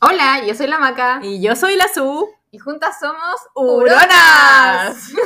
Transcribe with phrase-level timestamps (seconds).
[0.00, 2.28] Hola, yo soy la Maca Y yo soy la Su.
[2.50, 5.12] y juntas somos ¡Huronas!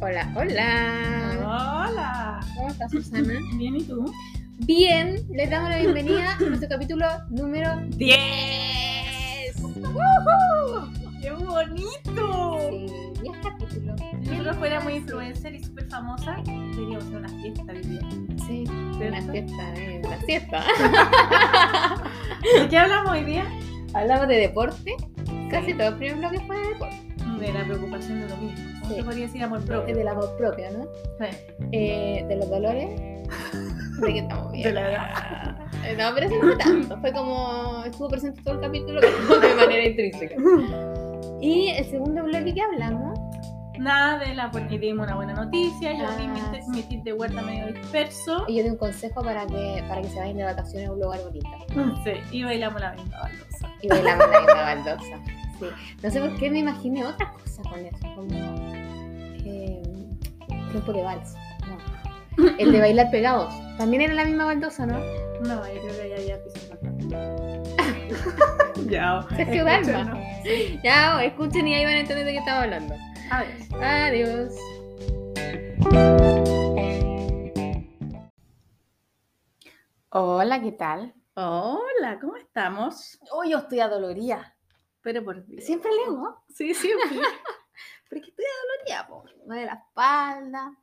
[0.00, 1.36] Hola, hola.
[1.40, 2.40] Hola.
[2.56, 3.34] ¿Cómo estás, Susana?
[3.56, 4.12] Bien, ¿y tú?
[4.60, 8.18] Bien, les damos la bienvenida a nuestro capítulo número 10.
[11.20, 12.58] ¡Qué bonito!
[12.70, 12.86] sí,
[13.22, 14.00] 10 capítulos.
[14.22, 18.00] Si nosotros fuéramos influencer y súper famosa, deberíamos hacer una fiesta hoy día.
[18.46, 18.64] Sí,
[19.06, 20.02] una fiesta, ¿eh?
[20.04, 20.64] Una fiesta.
[22.62, 23.44] ¿De qué hablamos hoy día?
[23.94, 24.96] Hablamos de deporte.
[25.50, 26.96] Casi todo el primer bloque fue de deporte.
[27.40, 28.70] De la preocupación de lo mismo.
[28.82, 29.02] ¿Cómo Sí.
[29.02, 29.94] podría decir amor propio?
[29.94, 30.84] del amor propio, ¿no?
[31.18, 31.36] Sí.
[31.72, 32.88] Eh, de los dolores.
[34.00, 34.64] De que estamos bien.
[34.64, 35.56] De la edad.
[35.98, 37.00] No, pero eso no fue tanto.
[37.00, 37.84] Fue como.
[37.84, 40.34] Estuvo presente todo el capítulo de manera intrínseca.
[41.40, 43.18] Y el segundo bloque que hablamos.
[43.78, 47.14] Nada de la y dimos una buena noticia, yo vi mi, Ah, mi tip de
[47.14, 48.44] huerta medio disperso.
[48.46, 51.00] Y yo di un consejo para que, para que se vayan de vacaciones a un
[51.00, 51.48] lugar bonito.
[52.04, 53.72] Sí, y bailamos la misma baldosa.
[53.80, 55.24] Y bailamos la misma baldosa.
[55.58, 55.66] Sí.
[56.02, 57.98] No sé por qué me imaginé otra cosa con eso.
[58.14, 58.28] Como.
[59.46, 59.82] Eh,
[60.70, 61.34] tiempo de vals.
[62.36, 62.48] No.
[62.58, 63.54] El de bailar pegados.
[63.78, 64.98] También era la misma baldosa, ¿no?
[65.40, 66.38] No, yo creo que ya ya
[68.90, 69.24] Ya.
[69.36, 70.18] Sergio Dalma.
[70.82, 72.94] Ya, escuchen y ahí van a entender de qué estamos hablando.
[73.30, 73.84] A ver.
[73.84, 74.54] Adiós.
[80.08, 81.14] Hola, ¿qué tal?
[81.34, 83.20] Hola, ¿cómo estamos?
[83.30, 84.56] Oh, yo estoy adolorida.
[85.02, 85.64] Pero por Dios.
[85.64, 86.42] Siempre leo.
[86.48, 87.08] Sí, siempre.
[88.08, 89.22] Pero es que estoy adolorida, po.
[89.22, 90.76] Me duele la espalda.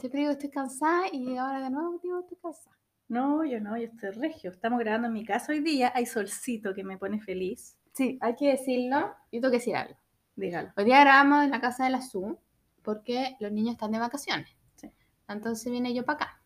[0.00, 2.79] Siempre digo que estoy cansada y ahora de nuevo digo que estoy cansada.
[3.10, 4.52] No, yo no, yo estoy regio.
[4.52, 5.90] Estamos grabando en mi casa hoy día.
[5.96, 7.76] Hay solcito que me pone feliz.
[7.92, 9.00] Sí, hay que decirlo.
[9.32, 9.96] Yo tengo que decir algo.
[10.36, 10.70] Dígalo.
[10.76, 12.38] Hoy día grabamos en la casa de la SU
[12.82, 14.48] porque los niños están de vacaciones.
[14.76, 14.92] Sí.
[15.26, 16.42] Entonces vine yo para acá.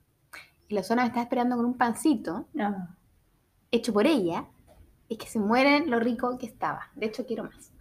[0.66, 2.96] Y la zona me está esperando con un pancito Ah,
[3.70, 4.46] hecho por ella.
[5.08, 6.90] Y que se mueren lo rico que estaba.
[6.94, 7.73] De hecho, quiero más.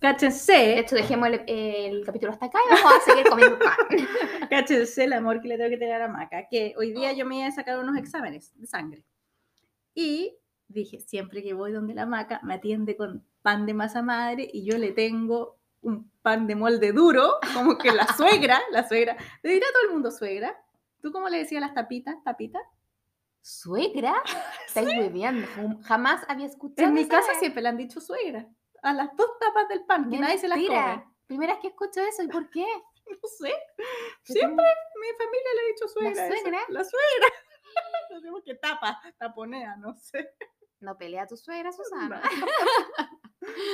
[0.00, 3.76] De Cáchense, hecho, dejemos el, el capítulo hasta acá y vamos a seguir comiendo pan.
[4.50, 6.48] cáchense el amor que le tengo que tener a Maca.
[6.48, 9.04] Que hoy día yo me iba a sacar unos exámenes de sangre.
[9.94, 14.48] Y dije, siempre que voy donde la Maca, me atiende con pan de masa madre
[14.50, 19.16] y yo le tengo un pan de molde duro, como que la suegra, la suegra,
[19.42, 20.56] le dirá a todo el mundo suegra.
[21.02, 22.16] ¿Tú cómo le decías las tapitas?
[22.24, 22.62] ¿Tapitas?
[23.42, 24.14] ¿Suegra?
[24.66, 25.46] Estáis bebiendo.
[25.82, 26.88] Jamás había escuchado.
[26.88, 28.48] En mi casa siempre le han dicho suegra.
[28.82, 31.04] A las dos tapas del pan, que nadie se las come.
[31.26, 32.22] Primera vez que escucho eso.
[32.22, 32.66] ¿Y por qué?
[33.10, 33.52] No sé.
[34.22, 34.64] Siempre
[35.00, 36.26] mi familia le ha dicho suegra.
[36.28, 36.42] eso.
[36.42, 36.60] suegra?
[36.68, 37.26] La suegra.
[38.22, 40.30] No por qué tapa, taponea, no sé.
[40.78, 42.22] No pelea tu suegra, Susana.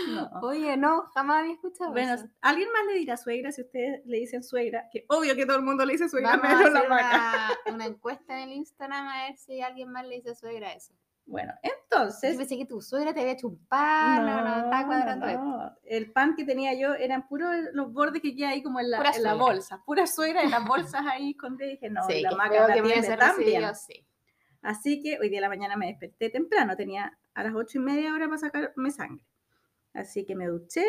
[0.08, 0.30] No.
[0.42, 2.26] Oye, no, jamás había escuchado Bueno, eso.
[2.40, 4.88] ¿alguien más le dirá suegra si ustedes le dicen suegra?
[4.92, 7.58] Que obvio que todo el mundo le dice suegra, Vamos a menos la hacer una,
[7.74, 10.94] una encuesta en el Instagram a ver si alguien más le dice suegra eso.
[11.26, 12.36] Bueno, Yo entonces...
[12.36, 15.44] pensé que tu suegra te había hecho un pan, no, no, estaba cuadrando esto.
[15.44, 15.76] no.
[15.82, 18.98] El pan que tenía yo eran puros los bordes que quedan ahí como en la,
[18.98, 19.82] Pura en la bolsa.
[19.84, 21.68] Pura suegra en las bolsas ahí escondidas.
[21.68, 23.02] Y dije, no, sí, la maca me que bien.
[23.18, 24.06] recibido, sí.
[24.62, 27.82] Así que hoy día de la mañana me desperté temprano, tenía a las ocho y
[27.82, 29.24] media hora para sacarme sangre.
[29.92, 30.84] Así que me duché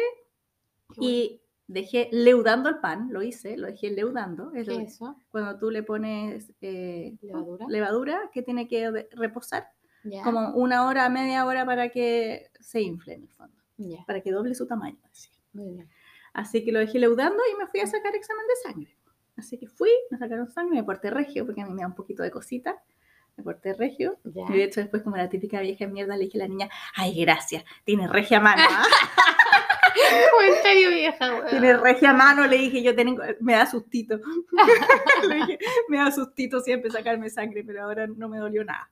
[0.93, 4.51] Qué y dejé leudando el pan, lo hice, lo dejé leudando.
[4.53, 4.71] Es bueno.
[4.71, 5.15] lo- ¿Qué es eso?
[5.29, 7.65] cuando tú le pones eh, ¿Levadura?
[7.69, 9.67] levadura que tiene que reposar
[10.03, 14.21] Ya, como una hora, media hora para que se infle en el fondo, ya, para
[14.21, 14.99] que doble su tamaño.
[15.11, 15.29] así.
[15.53, 15.89] muy bien.
[16.33, 18.97] Así que lo dejé leudando y me fui a sacar examen de sangre.
[19.37, 21.95] Así que fui, me sacaron sangre, me porté regio porque a mí me da un
[21.95, 22.75] poquito de cosita.
[23.37, 24.17] Me porté regio.
[24.23, 24.45] Ya.
[24.49, 27.19] Y de hecho, después, como la típica vieja mierda, le dije a la niña, ay,
[27.21, 28.85] gracias, tiene regia mano, ¿ah?
[30.31, 31.47] Comentario vieja, weón.
[31.49, 34.19] Tiene regia mano, le dije, yo tengo, me da sustito.
[35.27, 35.59] le dije,
[35.89, 38.89] me da sustito siempre sacarme sangre, pero ahora no me dolió nada.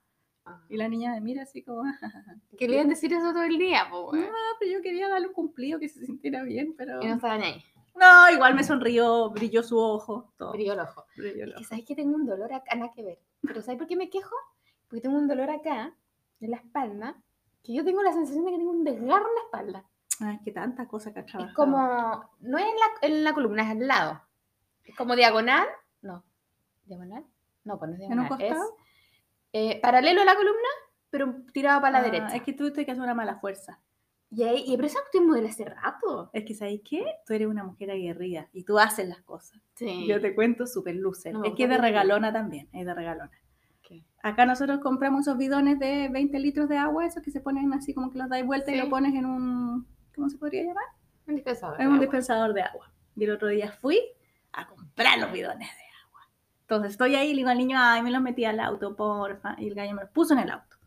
[0.70, 4.12] Y la niña me mira así como, "Ah, Querían decir eso todo el día, po,
[4.16, 4.28] no,
[4.60, 7.02] pero yo quería darle un cumplido que se sintiera bien, pero...
[7.02, 7.64] Y no estaban ahí.
[7.96, 10.52] No, igual me sonrió, brilló su ojo, todo.
[10.52, 11.06] Brilló el ojo.
[11.18, 11.70] Brilló el Es que ojo.
[11.70, 13.20] sabes que tengo un dolor acá, nada que ver.
[13.42, 14.36] Pero ¿sabes por qué me quejo?
[14.90, 15.96] Porque tengo un dolor acá,
[16.42, 17.16] en la espalda,
[17.64, 19.86] que yo tengo la sensación de que tengo un desgarro en la espalda.
[20.20, 21.56] Ay, qué tanta cosa que ha Es trabajado.
[21.56, 24.22] como, no es en la, en la columna, es al lado.
[24.84, 25.66] Es como diagonal,
[26.02, 26.24] no.
[26.86, 27.26] ¿Diagonal?
[27.64, 28.26] No, pues no es un diagonal.
[28.26, 28.78] Es costado?
[29.58, 30.68] Eh, paralelo a la columna,
[31.10, 32.36] pero tirado para la Ah, derecha.
[32.36, 33.80] Es que tú te que hacer una mala fuerza.
[34.32, 36.30] Y ahí, y pero esa cuestión modelo hace rato.
[36.34, 37.06] Es que, ¿sabes qué?
[37.26, 39.62] Tú eres una mujer aguerrida y tú haces las cosas.
[39.76, 40.06] Sí.
[40.08, 41.34] Yo te cuento super lucer.
[41.34, 43.32] No es que es de regalona también, es de regalona.
[43.82, 44.04] ¿Qué?
[44.24, 47.94] Acá nosotros compramos esos bidones de 20 litros de agua, esos que se ponen así
[47.94, 48.82] como que los dais vuelta y Sí.
[48.82, 50.84] lo pones en un, ¿cómo se podría llamar?
[51.28, 51.80] Un dispensador.
[51.80, 52.92] En un dispensador de agua.
[53.16, 54.00] Y el otro día fui
[54.52, 55.85] a comprar los bidones de agua.
[56.66, 59.56] Entonces estoy ahí, le digo al niño, ay, me los metí al auto, porfa.
[59.60, 60.78] Y el gallo me los puso en el auto.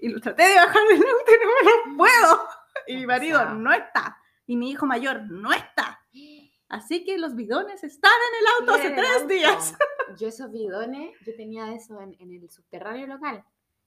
[0.00, 2.48] Y lo traté de bajar del auto y no me los puedo.
[2.86, 4.16] Y mi marido no está.
[4.46, 6.00] Y mi hijo mayor no está.
[6.68, 9.26] Así que los bidones están en el auto hace tres auto.
[9.28, 9.74] días.
[10.18, 13.44] Yo esos bidones, yo tenía eso en, en el subterráneo local.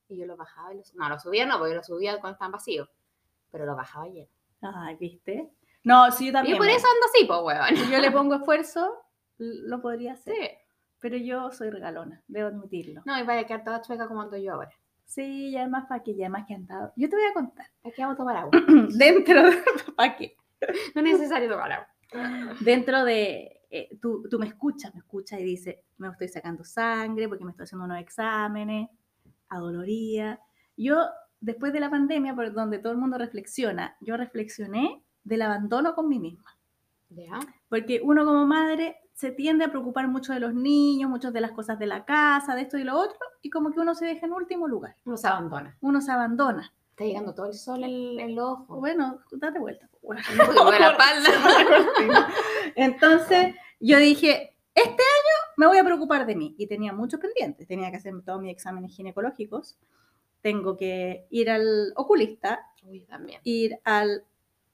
[0.09, 0.93] Y yo los bajaba y los...
[0.95, 2.89] No, los subía no, porque los subía cuando estaban vacíos.
[3.51, 4.29] Pero los bajaba lleno.
[4.61, 5.49] Ay, ¿viste?
[5.83, 6.57] No, sí, yo Y también.
[6.57, 6.77] por bueno.
[6.77, 7.77] eso ando así, pues, weón.
[7.77, 8.93] Si yo le pongo esfuerzo,
[9.37, 10.33] lo podría hacer.
[10.35, 10.49] Sí.
[10.99, 13.03] Pero yo soy regalona, debo admitirlo.
[13.05, 14.71] No, y vaya a quedar toda chueca como ando yo ahora.
[15.05, 16.91] Sí, y además para que ya más que han dado.
[16.95, 17.67] Yo te voy a contar.
[17.83, 18.51] Aquí vamos a tomar agua.
[18.97, 19.57] Dentro de.
[19.95, 20.35] ¿Para qué?
[20.95, 21.87] No es necesario tomar agua.
[22.61, 23.61] Dentro de.
[23.69, 27.51] eh, tú, tú me escuchas, me escuchas y dices, me estoy sacando sangre porque me
[27.51, 28.89] estoy haciendo unos exámenes,
[29.49, 30.39] adoloría.
[30.75, 31.05] Yo,
[31.39, 36.09] después de la pandemia, por donde todo el mundo reflexiona, yo reflexioné del abandono con
[36.09, 36.57] mí misma.
[37.09, 37.39] ¿Ya?
[37.69, 41.51] Porque uno como madre se tiende a preocupar mucho de los niños, muchas de las
[41.51, 44.27] cosas de la casa, de esto y lo otro, y como que uno se deja
[44.27, 44.95] en último lugar.
[45.05, 45.75] Uno se abandona.
[45.81, 46.71] Uno se abandona.
[46.91, 48.79] Está llegando todo el sol en, los ojos.
[48.79, 49.89] Bueno, date vuelta.
[50.03, 50.21] Bueno.
[50.79, 52.29] La espalda.
[52.75, 56.55] Entonces yo dije, este año me voy a preocupar de mí.
[56.59, 57.67] Y tenía muchos pendientes.
[57.67, 59.79] Tenía que hacer todos mis exámenes ginecológicos.
[60.41, 63.41] Tengo que ir al oculista, Uy, también.
[63.43, 64.23] ir al,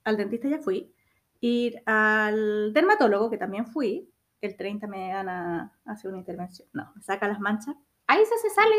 [0.03, 0.93] al dentista, ya fui,
[1.39, 4.12] ir al dermatólogo, que también fui.
[4.47, 6.67] El 30 me van a hacer una intervención.
[6.73, 7.75] No, me saca las manchas,
[8.07, 8.77] Ahí se, se salen.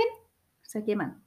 [0.62, 1.22] se queman.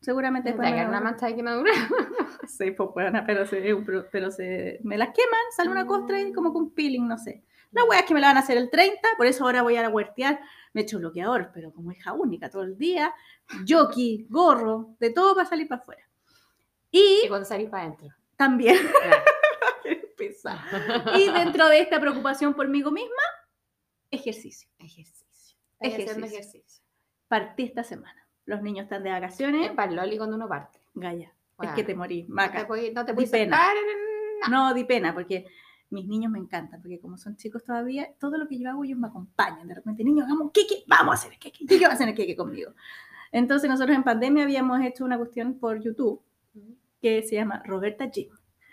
[0.00, 1.72] Seguramente Te después me- una mancha de quemadura.
[2.48, 6.30] Sí, pues bueno, pero, se, pero, pero se, me las queman, sale una costra y
[6.32, 7.42] como con peeling, no sé.
[7.72, 9.76] La wea es que me la van a hacer el 30, por eso ahora voy
[9.76, 10.38] a la huertear.
[10.74, 13.14] Me echo bloqueador, pero como hija única todo el día,
[13.66, 16.02] jockey, gorro, de todo para salir para afuera.
[16.90, 18.08] Y Y cuando salís para adentro.
[18.36, 19.22] también, Claro.
[21.16, 23.22] y dentro de esta preocupación por mí misma,
[24.10, 24.68] ejercicio.
[24.78, 25.56] Ejercicio.
[25.80, 26.24] Ejercicio.
[26.24, 26.84] ejercicio.
[27.28, 28.26] Partí esta semana.
[28.46, 29.70] Los niños están de Es vacaciones.
[29.72, 30.80] para el loli cuando uno parte.
[30.94, 32.66] Gaya, Bueno, es que te morí, No te maca.
[32.66, 33.58] puedes, no te Di pena.
[34.44, 35.46] en- No, di pena, porque
[35.90, 38.98] mis niños me encantan, porque como son chicos todavía, todo lo que yo hago ellos
[38.98, 39.66] me acompañan.
[39.66, 42.14] De repente, niños, hagamos queque, vamos a hacer el queque, ¿qué va a hacer el
[42.14, 42.72] queque conmigo?
[43.32, 46.22] Entonces nosotros en pandemia habíamos hecho una cuestión por YouTube
[47.00, 48.28] que se llama Roberta Jim.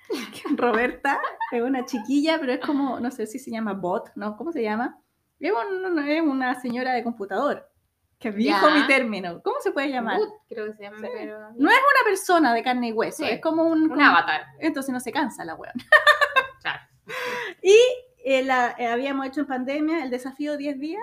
[0.58, 1.20] Roberta
[1.52, 4.36] es una chiquilla, pero es como, no sé si se llama bot, ¿no?
[4.38, 5.00] ¿Cómo se llama?
[5.42, 7.68] Es, un- es una señora de computador,
[8.20, 9.42] que dijo mi término.
[9.42, 10.20] ¿Cómo se puede llamar?
[10.48, 11.08] Creo que se llama, Sí.
[11.14, 11.40] pero...
[11.58, 13.30] No es una persona de carne y hueso, Sí.
[13.32, 13.84] es como un...
[13.84, 14.42] Un como- avatar.
[14.60, 15.74] Entonces no se cansa la weón.
[16.62, 16.80] Claro.
[17.64, 17.76] Y
[18.24, 21.02] eh, la- eh, habíamos hecho en pandemia el desafío 10 días.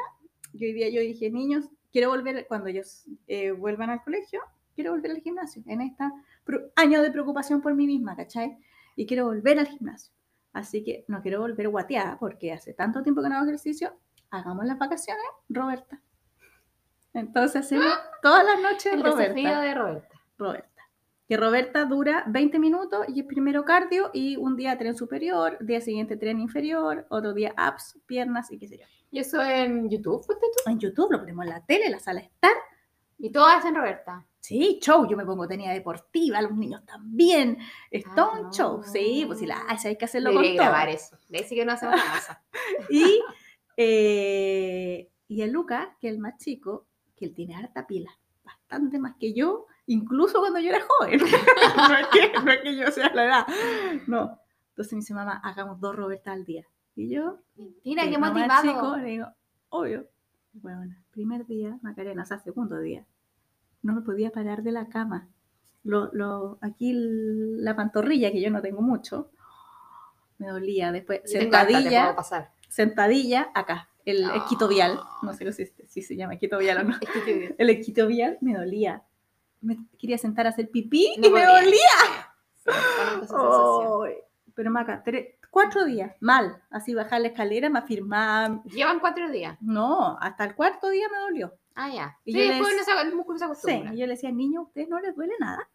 [0.52, 4.40] Y hoy día yo dije, niños, quiero volver, cuando ellos eh, vuelvan al colegio,
[4.75, 5.62] quiero volver al gimnasio.
[5.67, 6.05] En este
[6.76, 8.56] año de preocupación por mí misma, ¿cachai?
[8.96, 10.12] Y quiero volver al gimnasio.
[10.52, 13.93] Así que no quiero volver guateada porque hace tanto tiempo que no hago ejercicio.
[14.30, 16.00] Hagamos las vacaciones, Roberta.
[17.14, 17.92] Entonces hacemos
[18.22, 19.32] todas las noches El Roberta.
[19.34, 20.20] desafío de Roberta.
[20.36, 20.69] Roberta.
[21.26, 25.80] Que Roberta dura 20 minutos y es primero cardio y un día tren superior, día
[25.80, 28.84] siguiente tren inferior, otro día abs, piernas y qué sé yo.
[29.10, 30.70] Y eso en YouTube, fuiste tú.
[30.70, 32.52] En YouTube lo ponemos en la tele, en la sala estar.
[33.19, 34.25] Y todos hacen Roberta.
[34.40, 37.58] Sí, show, yo me pongo tenida deportiva, los niños también.
[37.90, 38.82] Es Ah, todo un show.
[38.84, 40.70] Sí, pues si la hay que hacerlo con Debería todo.
[40.70, 41.16] grabar eso.
[41.28, 42.42] Le decir que no hacemos masa.
[42.90, 43.20] Y,
[43.80, 48.11] eh, y el Luca, que es el más chico, que él tiene harta pila,
[48.42, 51.20] bastante más que yo, incluso cuando yo era joven.
[51.76, 53.47] no, es que, no es que yo sea la edad.
[54.08, 54.40] No.
[54.70, 56.66] Entonces me dice, mamá, hagamos dos Robertas al día.
[56.97, 57.38] Y yo,
[57.85, 58.62] que qué motivado.
[58.62, 59.28] chico, le digo,
[59.68, 60.08] obvio.
[60.54, 63.06] Bueno, primer día, Macarena, o sea, segundo día,
[63.82, 65.28] no me podía parar de la cama.
[65.85, 69.30] Lo, lo, aquí la pantorrilla, que yo no tengo mucho,
[70.38, 70.90] me dolía.
[70.90, 72.58] Después, te sentadilla, pasar.
[72.68, 74.34] Sentadilla acá, el No.
[74.34, 76.96] esquitovial, no sé si, si se llama esquitovial o no,
[77.58, 79.02] el esquitovial me dolía.
[79.60, 81.80] Me quería sentar a hacer pipí no y me dolía.
[82.64, 82.70] Sí,
[84.54, 89.56] pero Maca, tres- cuatro días, mal, así bajar la escalera, me afirmaba, Llevan cuatro días.
[89.60, 91.54] no, hasta el cuarto día me dolió.
[91.75, 92.18] Ah, ya.
[92.25, 94.62] Y sí, yo les- después el músculo se Sí, y yo le decía, niño, ¿a
[94.64, 95.68] ustedes no les duele nada?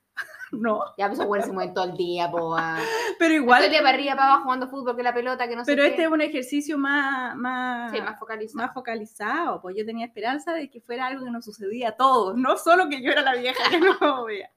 [0.58, 2.78] No, Ya, pues güeyes se mueven todo el día, poa.
[3.20, 3.64] pero Igual.
[3.64, 5.84] igual, de para arriba, para abajo, jugando fútbol, que la pelota, que no sé pero
[5.84, 5.90] qué.
[5.90, 8.58] este es un ejercicio más, más, Sí, más focalizado.
[8.66, 12.36] más focalizado, pues yo tenía esperanza de que fuera algo que nos sucedía a todos,
[12.38, 14.52] no solo que yo era la vieja que no veía.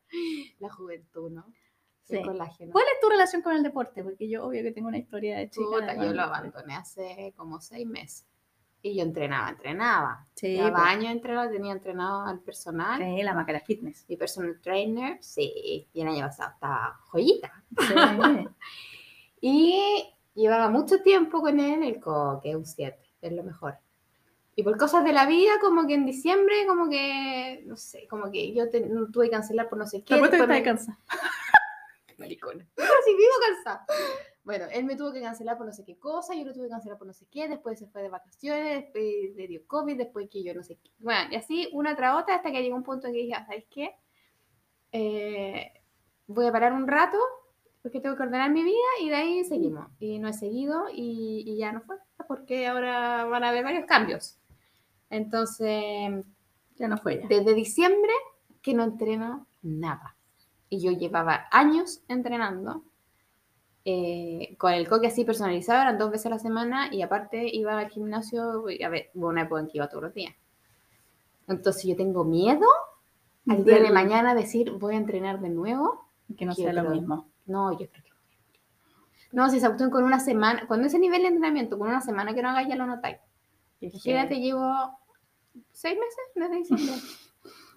[0.59, 1.45] La juventud, ¿no?
[2.05, 2.17] Sí.
[2.19, 2.25] El.
[2.71, 4.05] ¿Cuál es tu relación con el deporte?
[4.05, 5.67] Porque yo obvio que tengo una historia de chica.
[5.67, 8.29] Puta, yo lo abandoné hace como seis meses.
[8.83, 10.27] Y yo entrenaba, entrenaba.
[10.35, 13.01] Sí, pues, años entrenando, tenía entrenado al personal.
[13.03, 14.05] sí, la máquina fitness.
[14.09, 15.89] Mi personal trainer, sí.
[15.93, 17.53] Y el año pasado estaba joyita.
[17.79, 17.95] Sí.
[19.41, 20.03] Y
[20.35, 23.77] llevaba mucho tiempo con él, el co, que es un 7, es lo mejor.
[24.57, 28.31] Y por cosas de la vida, como que en diciembre, como que, no sé, como
[28.31, 30.15] que yo te- tuve que cancelar por no sé qué.
[30.15, 30.99] Te me- cansada.
[32.19, 32.65] Maricona.
[32.77, 33.87] No, sí, vivo cansada.
[34.47, 36.71] Bueno, él me tuvo que cancelar por no sé qué cosa, yo lo tuve que
[36.71, 40.29] cancelar por no sé qué, después se fue de vacaciones, después le dio COVID, después
[40.31, 40.93] que yo no sé qué.
[41.01, 43.45] Bueno, y así una tras otra hasta que llegó un punto en que dije, ah,
[43.45, 43.91] ¿sabes qué?
[44.93, 45.73] Eh,
[46.29, 47.19] voy a parar un rato
[47.83, 49.89] porque tengo que ordenar mi vida y de ahí seguimos.
[49.99, 51.97] Y no he seguido y, y ya no fue,
[52.29, 54.39] porque ahora van a haber varios cambios.
[55.11, 56.25] Entonces,
[56.77, 57.27] Ya no fue ya.
[57.29, 58.13] desde diciembre
[58.63, 60.17] que no entreno nada.
[60.69, 62.85] Y yo llevaba años entrenando.
[63.89, 67.79] Eh, con el coque así personalizado, eran dos veces a la semana y aparte iba
[67.79, 70.35] al gimnasio, a ver, hubo una época en que iba todos los días.
[71.47, 72.67] Entonces yo tengo miedo
[73.49, 76.05] al día de mañana decir voy a entrenar de nuevo.
[76.37, 77.29] Que no sea lo creo- mismo.
[77.47, 78.11] No, yo creo que
[79.33, 82.33] no, si esa cuestión con una semana, cuando ese nivel de entrenamiento, con una semana
[82.35, 83.19] que no hagas ya lo notáis.
[83.81, 84.99] Fíjate, llevo
[85.73, 86.95] seis meses desde diciembre.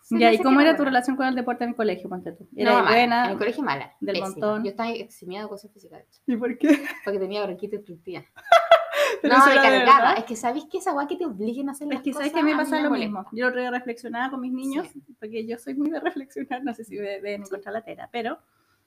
[0.10, 2.10] Seis Ya, ¿y cómo que era no tu relación con el deporte en el colegio,
[2.10, 2.48] ponte tú?
[2.52, 2.90] No, ¿Era mala.
[2.90, 3.26] buena?
[3.26, 3.94] En el colegio mala.
[4.00, 4.64] del montón.
[4.64, 6.82] Yo estaba eximiada de cosas físicas, de hecho, ¿Y por qué?
[7.06, 8.24] porque tenía bronquitis obstructiva.
[9.24, 10.14] No, me de cargaba.
[10.14, 12.30] Es que ¿sabéis que esa guay que te obliguen a hacer Es las que sabes
[12.32, 12.40] cosas?
[12.46, 13.26] que me pasa lo mismo.
[13.34, 15.04] Yo día reflexionaba con mis niños, Sí.
[15.20, 18.40] porque yo soy muy de reflexionar, no sé si de- deben encontrar la tela, pero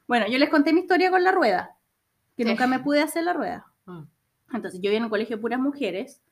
[0.08, 1.76] bueno, yo les conté mi historia con la rueda,
[2.36, 2.48] que Sí.
[2.48, 3.66] nunca me pude hacer la rueda.
[3.84, 4.04] Mm.
[4.54, 6.22] Entonces yo iba en un colegio de puras mujeres,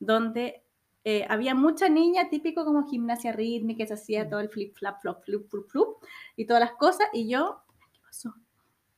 [0.00, 0.62] donde
[1.08, 4.30] eh, había mucha niña, típico como gimnasia rítmica, que se hacía Mm.
[4.30, 5.88] todo el flip, flap, flop, flup, flup, flup,
[6.34, 8.34] y todas las cosas, y yo, ¿qué pasó?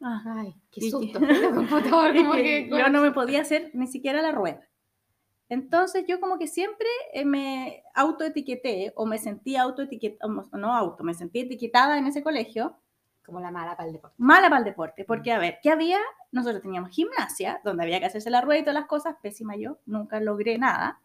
[0.00, 1.18] Ah, Ay, qué susto.
[2.24, 4.64] Como que yo no me podía hacer ni siquiera la rueda.
[5.50, 11.14] Entonces yo como que siempre eh, me autoetiqueté o me sentí autoetiquetada, no auto, me
[11.14, 12.76] sentí etiquetada en ese colegio,
[13.24, 14.14] Como la mala para el deporte.
[14.18, 15.98] mala para el deporte, porque a ver, ¿qué había?
[16.32, 19.78] Nosotros teníamos gimnasia, donde había que hacerse la rueda y todas las cosas, pésima yo,
[19.86, 21.00] nunca logré nada,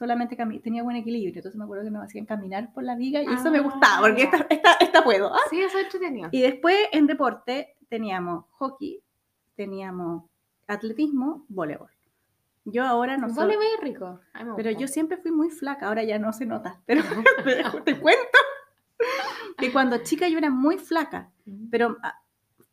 [0.00, 3.26] solamente tenía buen equilibrio, entonces me acuerdo que me hacían caminar por la viga y
[3.26, 5.32] eso me Ah, gustaba, porque esta, esta, esta puedo.
[5.32, 5.38] ¿ah?
[5.50, 6.30] Sí, eso es entretenido.
[6.32, 9.02] Y después en deporte teníamos hockey,
[9.56, 10.24] teníamos
[10.66, 11.90] atletismo, voleibol.
[12.64, 14.20] Yo ahora no soy, voleibol es rico.
[14.56, 17.02] Pero yo siempre fui muy flaca, ahora ya no se nota, pero
[17.44, 18.38] te, te cuento
[19.58, 21.30] que cuando chica yo era muy flaca,
[21.70, 22.14] pero ah,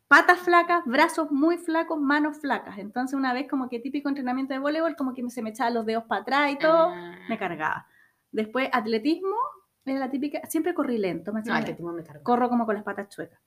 [0.08, 2.78] patas flacas, brazos muy flacos, manos flacas.
[2.78, 5.84] Entonces una vez como que típico entrenamiento de voleibol, como que se me echaban los
[5.86, 7.14] dedos para atrás y todo, Ah.
[7.28, 7.86] me cargaba.
[8.32, 9.36] Después atletismo,
[9.84, 13.08] era la típica, siempre corrí lento, me el atletismo me corro como con las patas
[13.08, 13.40] chuecas.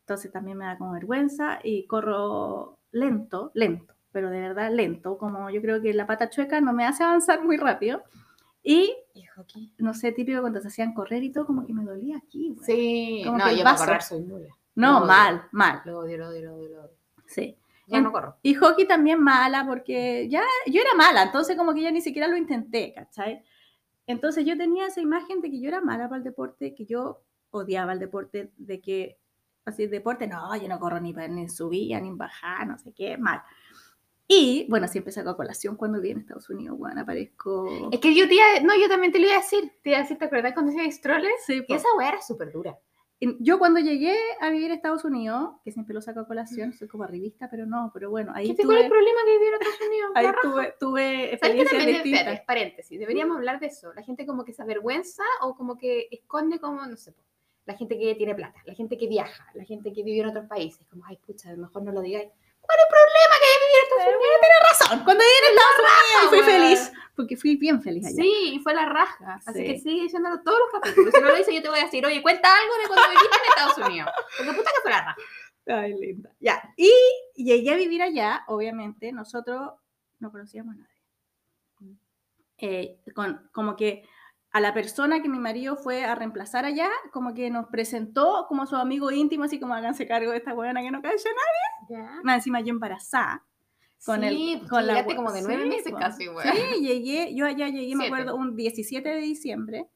[0.00, 5.50] Entonces también me da como vergüenza y corro lento, lento, pero de verdad lento, como
[5.50, 8.02] yo creo que la pata chueca no me hace avanzar muy rápido.
[8.62, 8.92] Y
[9.78, 12.52] no sé, típico cuando se hacían correr y todo, como que me dolía aquí.
[12.54, 12.64] güey.
[12.66, 13.22] Sí.
[13.24, 14.54] Como no, que el yo para correr soy nula.
[14.76, 15.06] No, lo odio.
[15.06, 15.82] mal, mal.
[15.84, 16.96] Lo odio, lo odio, lo odio, lo odio.
[17.26, 17.58] Sí.
[17.88, 18.36] Ya En- no corro.
[18.42, 22.28] Y hockey también mala, porque ya yo era mala, entonces como que ya ni siquiera
[22.28, 23.42] lo intenté, ¿cachai?
[24.06, 27.22] Entonces yo tenía esa imagen de que yo era mala para el deporte, que yo
[27.50, 29.18] odiaba el deporte, de que
[29.64, 31.46] así deporte, no, yo no corro ni, pa- ni
[32.12, 33.42] bajada, no sé qué, mal.
[34.28, 37.90] Y bueno, siempre saco a colación cuando viví en Estados Unidos, bueno, aparezco...
[37.92, 39.72] Es que yo te iba no, yo también te lo iba a decir.
[39.82, 41.44] Te iba a decir, ¿te acuerdas cuando hacía strollers?
[41.46, 41.74] Sí, Y po.
[41.76, 42.76] esa weá era súper dura.
[43.18, 46.86] Yo cuando llegué a vivir a Estados Unidos, que siempre lo saco a colación, soy
[46.86, 49.54] como arribista, pero no, pero bueno, ahí ¿Qué es el tuve, problema que viví en
[49.54, 50.10] Estados Unidos?
[50.14, 52.40] ahí tuve, tuve ¿Sabes qué experiencias distintas.
[52.42, 52.98] Paréntesis.
[52.98, 53.94] Deberíamos hablar de eso.
[53.94, 57.14] La gente como que se avergüenza o como que esconde como, no sé,
[57.64, 60.46] la gente que tiene plata, la gente que viaja, la gente que vive en otros
[60.46, 60.86] países.
[60.86, 62.30] Como, ay, pucha, mejor no lo digáis.
[62.66, 64.60] ¿Cuál es el problema que vivir en Estados Unidos?
[64.70, 65.04] razón.
[65.04, 68.16] Cuando llegué en Estados Unidos fui feliz, porque fui bien feliz allá.
[68.22, 69.40] Sí, y fue la raja.
[69.46, 69.64] Así Sí.
[69.66, 71.14] que sigue diciéndolo todos los capítulos.
[71.14, 73.36] Si no lo dice, yo te voy a decir, oye, cuenta algo de cuando viviste
[73.36, 74.10] en Estados Unidos.
[74.36, 75.16] Porque puta que fue la raja.
[75.68, 76.30] Ay, linda.
[76.40, 76.62] Ya.
[76.76, 76.92] Y
[77.34, 79.72] llegué a vivir allá, obviamente, nosotros
[80.18, 81.96] no conocíamos a nadie.
[82.58, 84.08] Eh, con, como que
[84.52, 88.66] a la persona que mi marido fue a reemplazar allá, como que nos presentó como
[88.66, 92.00] su amigo íntimo, así como háganse cargo de esta buena que no cae nadie.
[92.02, 92.20] Ya.
[92.22, 93.44] Más encima yo embarazada.
[94.04, 96.46] Con el- sí, pues con la como de nueve sí, meses casi, güey.
[96.48, 98.06] Sí, llegué, yo allá llegué, me Siete.
[98.06, 99.88] acuerdo, un 17 de diciembre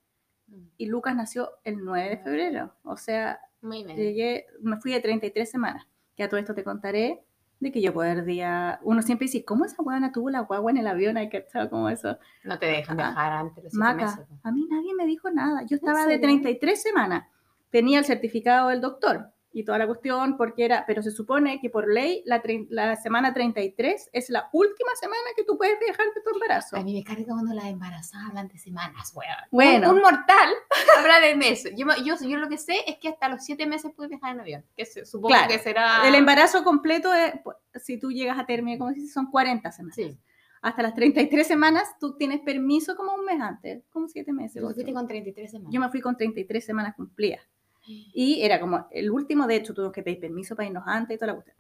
[0.79, 2.75] y Lucas nació el 9 de febrero.
[2.83, 3.97] O sea, Muy bien.
[3.97, 5.87] llegué, me fui de 33 semanas.
[6.17, 7.25] Que a todo esto te contaré
[7.61, 10.79] de que yo poder día, uno siempre dice, ¿cómo esa guana tuvo la guagua en
[10.79, 11.17] el avión?
[11.19, 12.19] Hay que estar como eso.
[12.45, 14.27] No te dejan Ah, viajar antes los Maca, meses.
[14.43, 15.63] a mí nadie me dijo nada.
[15.67, 16.21] Yo estaba de serio?
[16.23, 17.27] 33 semanas.
[17.71, 21.71] Tenía el certificado del doctor y toda la cuestión porque era, pero se supone que
[21.71, 26.21] por ley la, la semana 33 es la última semana que tú puedes viajar de
[26.23, 26.77] tu embarazo.
[26.77, 29.35] A mí me carga cuando las embarazadas hablan de semanas, weón.
[29.51, 29.91] Bueno.
[29.91, 30.51] Un, un mortal
[30.99, 31.73] habla de meses.
[31.77, 34.41] Yo, yo, yo lo que sé es que hasta los siete meses puedes viajar en
[34.41, 34.65] avión.
[34.77, 36.07] Que se- supongo Claro, que será.
[36.07, 39.97] El embarazo completo, es, pues, si tú llegas a término, como si son 40 semanas.
[39.97, 40.17] Sí.
[40.63, 44.61] hasta las 33 semanas, tú tienes permiso como un mes antes, como siete meses.
[44.61, 44.75] Tú ocho.
[44.75, 45.73] fuiste con 33 semanas.
[45.73, 47.41] Yo me fui con 33 semanas cumplidas.
[47.87, 51.19] Y era como el último, de hecho, tuvimos que pedir permiso para irnos antes y
[51.19, 51.57] toda la cuestión.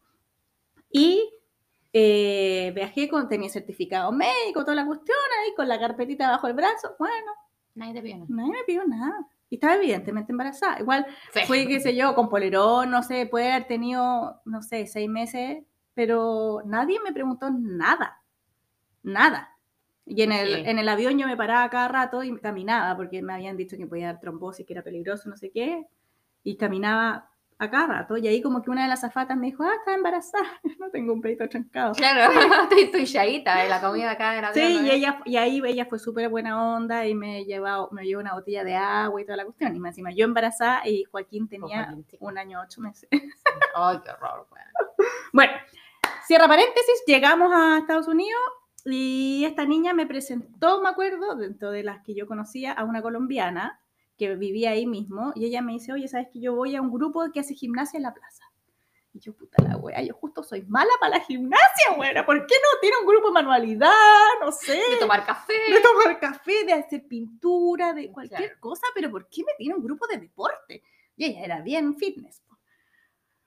[0.90, 1.30] Y
[1.92, 6.54] eh, viajé con, tenía certificado médico, toda la cuestión ahí, con la carpetita bajo el
[6.54, 6.94] brazo.
[6.98, 7.32] Bueno,
[7.74, 8.26] Nadie te vio, ¿no?
[8.28, 9.26] nadie me pidió nada.
[9.48, 10.78] Y estaba evidentemente embarazada.
[10.80, 11.40] Igual Sí.
[11.46, 15.64] fue, qué sé yo, con polerón, no sé, puede haber tenido, no sé, seis meses,
[15.94, 18.22] pero nadie me preguntó nada.
[19.02, 19.56] Nada.
[20.06, 20.62] Y en el, Sí.
[20.66, 23.86] en el avión yo me paraba cada rato y caminaba, porque me habían dicho que
[23.86, 25.86] podía dar trombosis, que era peligroso, no sé qué.
[26.42, 27.30] Y caminaba
[27.61, 28.16] a cada rato.
[28.16, 30.49] Y ahí como que una de las azafatas me dijo, ah, está embarazada,
[30.80, 31.92] no tengo un peito trancado.
[31.92, 32.32] Claro,
[32.76, 35.99] estoy, chaíta de la comida acá de la Sí, y, ella, y ahí ella fue
[35.99, 39.44] súper buena onda y me llevó, me llevó una botella de agua y toda la
[39.44, 39.76] cuestión.
[39.76, 43.09] Y más encima yo embarazada y Joaquín tenía Joaquín, un año ocho meses.
[43.75, 45.09] Ay, qué horror, weón.
[45.35, 45.52] Bueno,
[46.26, 48.40] cierra paréntesis, llegamos a Estados Unidos
[48.87, 53.02] y esta niña me presentó, me acuerdo, dentro de las que yo conocía, a una
[53.02, 53.80] colombiana
[54.20, 56.92] que vivía ahí mismo y ella me dice, oye, ¿sabes que yo voy a un
[56.92, 58.44] grupo que hace gimnasia en la plaza?
[59.14, 62.54] Y yo, puta la wea, yo justo soy mala para la gimnasia, wea, ¿por qué
[62.54, 63.90] no tiene un grupo de manualidad?
[64.42, 64.74] No sé.
[64.90, 65.54] De tomar café.
[65.72, 68.60] de tomar café, de hacer pintura, de cualquier Claro.
[68.60, 70.82] cosa, pero ¿por qué me tiene un grupo de deporte?
[71.16, 72.42] Y ella era bien fitness.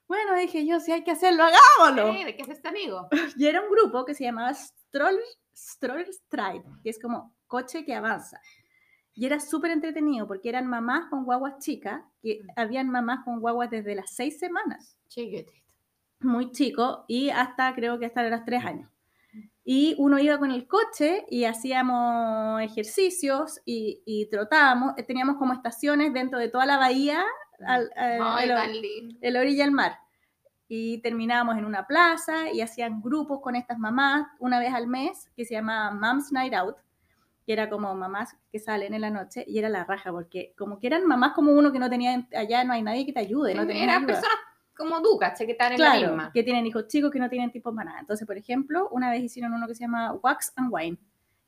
[0.08, 2.12] Bueno, dije yo, si hay que hacerlo, hagámoslo.
[2.12, 3.08] Sí, ¿De qué es este amigo?
[3.38, 5.22] Y era un grupo que se llamaba Stroller,
[5.56, 8.38] Stroller Stride, que es como coche que avanza.
[9.14, 12.46] Y era súper entretenido porque eran mamás con guaguas chicas, que Mm.
[12.56, 15.52] habían mamás con guaguas desde las seis semanas Chiquitito.
[16.20, 18.90] muy chico y hasta creo que hasta los tres años.
[19.64, 24.92] Y uno iba con el coche y hacíamos ejercicios y, y trotábamos.
[24.98, 27.24] Eh, Teníamos como estaciones dentro de toda la bahía,
[27.66, 29.18] al, al- Ay, el- tan lindo.
[29.22, 29.98] el orilla del mar.
[30.68, 35.30] Y terminábamos en una plaza y hacían grupos con estas mamás una vez al mes
[35.36, 36.76] que se llamaba Mom's Night Out,
[37.46, 40.78] que era como mamás que salen en la noche y era la raja, porque como
[40.78, 43.54] que eran mamás como uno que no tenía, allá no hay nadie que te ayude,
[43.54, 44.36] no tenía Eran personas
[44.76, 45.46] como tú, ¿cachai?
[45.46, 46.30] Que están en la Claro, misma.
[46.32, 48.00] que tienen hijos chicos que no tienen tiempos para nada.
[48.00, 50.98] Entonces, por ejemplo, una vez hicieron uno que se llama Wax and Wine,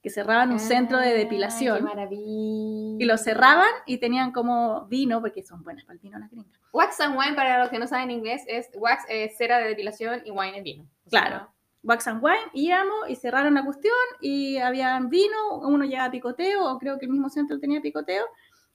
[0.03, 2.97] que cerraban un centro de Qué depilación maravilla.
[3.01, 6.61] y lo cerraban y tenían como vino, porque son buenas para el vino las gringas.
[6.73, 10.21] Wax and wine, para los que no saben inglés, es wax es cera de depilación
[10.25, 10.85] y wine es vino.
[11.07, 11.53] O sea, Claro.
[11.87, 16.65] Wax and Wine, íbamos y cerraron la cuestión y habían vino, uno llegaba a picoteo,
[16.65, 18.27] o creo que el mismo centro tenía picoteo,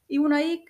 [0.08, 0.64] y uno ahí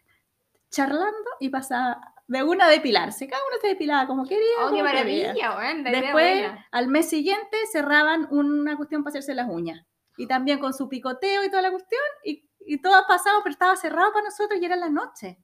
[0.69, 3.27] charlando y pasaba de una a depilarse.
[3.27, 4.45] Cada uno se depilaba como quería.
[4.61, 5.33] Oh, qué como maravilla.
[5.33, 6.65] La Después, buena.
[6.71, 9.85] al mes siguiente, cerraban una cuestión para hacerse las uñas.
[10.17, 12.01] Y también con su picoteo y toda la cuestión.
[12.23, 15.39] Y, y todo ha pasado, pero estaba cerrado para nosotros y era la noche.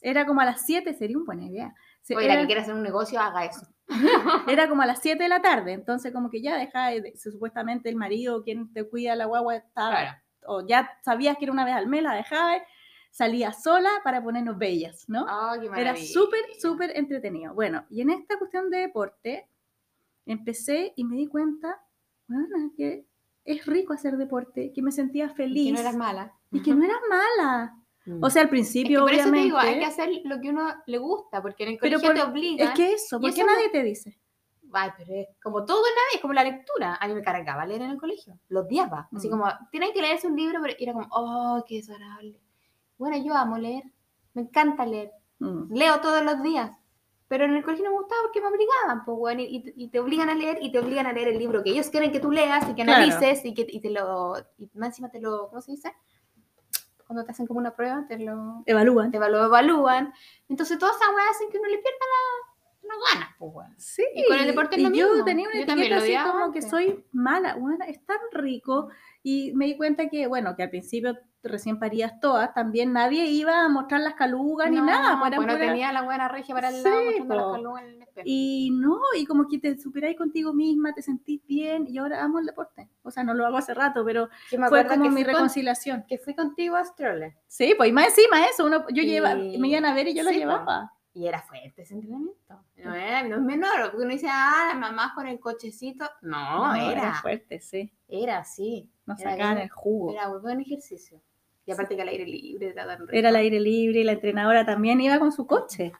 [0.00, 1.74] Era como a las 7, sería una buena idea.
[2.14, 3.66] Oye, la era, que quiera hacer un negocio, haga eso.
[4.48, 5.72] era como a las 7 de la tarde.
[5.72, 9.90] Entonces, como que ya dejaba, de- supuestamente el marido, quien te cuida la guagua, estaba,
[9.90, 10.18] Claro.
[10.46, 12.58] o ya sabías que era una vez al mes, la dejaba,
[13.10, 15.22] salía sola para ponernos bellas, ¿no?
[15.22, 15.80] Oh, maravilla.
[15.80, 17.54] Era súper, súper entretenido.
[17.54, 19.48] Bueno, y en esta cuestión de deporte,
[20.26, 21.80] empecé y me di cuenta,
[22.28, 23.06] bueno, que
[23.44, 26.34] es rico hacer deporte, que me sentía Y feliz Que no eras mala.
[26.52, 27.74] y que no era mala.
[28.08, 28.24] Mm.
[28.24, 29.44] O sea, al Es que principio, por eso te obviamente.
[29.44, 32.32] digo, hay que hacer lo que uno le gusta, porque en el Pero colegio por-
[32.32, 32.68] te obligan.
[32.68, 34.18] es que eso, ¿por qué eso no- nadie te dice?
[34.72, 36.94] Ay, pero es como todo en la vida, es como la lectura.
[37.00, 39.08] A mí me cargaba leer en el colegio, los odiaba.
[39.14, 39.30] Así Mm.
[39.30, 42.38] como, tienen que leerse un libro, pero era como, oh, qué desagradable.
[42.98, 43.84] Bueno, yo amo leer,
[44.34, 45.72] me encanta leer, Mm.
[45.74, 46.70] leo todos los días.
[47.28, 50.00] Pero en el colegio no me gustaba porque me obligaban, pues, bueno, y, y- te
[50.00, 52.30] obligan a leer y te obligan a leer el libro que ellos quieren que tú
[52.30, 53.02] leas y que Claro.
[53.04, 54.34] analices y que y te lo.
[54.56, 55.48] Y encima te lo.
[55.50, 55.92] ¿Cómo se dice?
[57.08, 59.10] Cuando te hacen como una prueba, te lo, Evalúan.
[59.10, 60.12] te lo evalúan.
[60.48, 63.74] Entonces, todas esas weas hacen que uno le pierda la- las ganas, pues, weón.
[63.76, 67.04] Sí, Y con el deporte es yo tenía una Yo etiqueta así como que soy
[67.12, 68.88] mala, bueno, es tan rico
[69.22, 73.64] y me di cuenta que, bueno, que al principio recién parías todas, también nadie iba
[73.64, 76.82] a mostrar las calugas ni nada, pues, bueno, tenía la buena regia para el Sí,
[76.84, 78.22] lado mostrando las calugas en el espejo.
[78.26, 82.38] y no, y como que te superáis contigo misma, te sentís bien y ahora amo
[82.40, 82.88] el deporte.
[83.02, 86.04] O sea, no lo hago hace rato, pero me fue como que mi con- reconciliación.
[86.08, 87.34] que fui contigo a Stroller.
[87.46, 90.14] Sí, pues y más encima eso, uno, yo Y- lleva, me iban a ver y
[90.14, 90.92] yo lo sí, llevaba.
[91.14, 92.62] Y era fuerte ese entrenamiento.
[92.76, 96.08] No, era, no es menor, porque uno dice, ah, las mamás con el cochecito.
[96.22, 97.92] No, era, fuerte, sí.
[98.06, 98.88] era así.
[99.04, 100.12] Nos Era sacaban el jugo.
[100.12, 101.20] Era muy buen ejercicio.
[101.68, 104.64] Y aparte que al aire libre era tan era al aire libre y la entrenadora
[104.64, 105.92] también iba con su coche,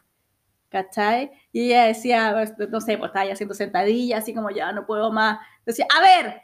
[0.70, 1.31] ¿cachai?
[1.52, 4.87] Y ella decía, pues, no sé, pues estaba ya haciendo sentadillas, así como ya no
[4.87, 5.38] puedo más.
[5.66, 6.40] Decía, a ver,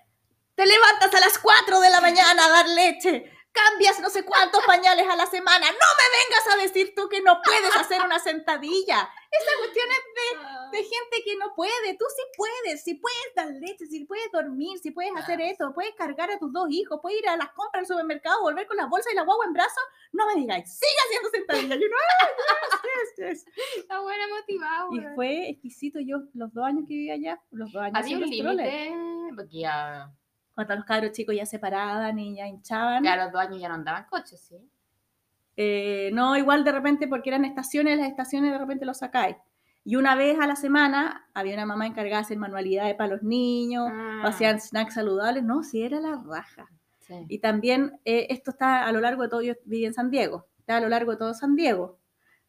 [0.55, 3.25] te levantas a las 4 de la mañana a dar leche.
[3.55, 5.67] Cambias no sé cuántos pañales a la semana.
[5.67, 9.09] No me vengas a decir tú que no puedes hacer una sentadilla.
[9.31, 11.97] Esa cuestión es de, de gente que no puede.
[11.99, 15.95] Tú sí puedes, si puedes dar leche, si puedes dormir, si puedes hacer esto, puedes
[15.95, 18.89] cargar a tus dos hijos, puedes ir a las compras al supermercado, volver con las
[18.89, 19.83] bolsas y la guagua en brazos.
[20.13, 21.79] No me digáis, sigue haciendo sentadillas.
[21.81, 23.55] Yo no, "Ah, yes, yes, yes".
[23.79, 25.99] Está buena motivada, Y fue exquisito.
[26.01, 28.95] Yo, los dos años que viví allá, los dos años Había un límite,
[29.37, 30.13] porque ya,
[30.55, 33.03] cuando los cabros chicos ya se paraban y ya hinchaban.
[33.05, 34.57] ya a los dos años ya no andaban coches, ¿sí?
[35.57, 39.37] Eh, no, igual de repente, porque eran estaciones, las estaciones de repente los sacáis.
[39.85, 43.23] Y una vez a la semana había una mamá encargada de hacer manualidades para los
[43.23, 45.45] niños, Ah, o hacían snacks saludables.
[45.45, 46.67] No, sí, era la raja.
[47.01, 47.15] sí.
[47.29, 50.47] Y también eh, esto está a lo largo de todo, yo viví en San Diego,
[50.59, 51.99] está a lo largo de todo San Diego.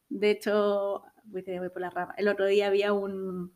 [0.08, 2.14] De hecho, voy por la rama.
[2.18, 3.52] El otro día había un,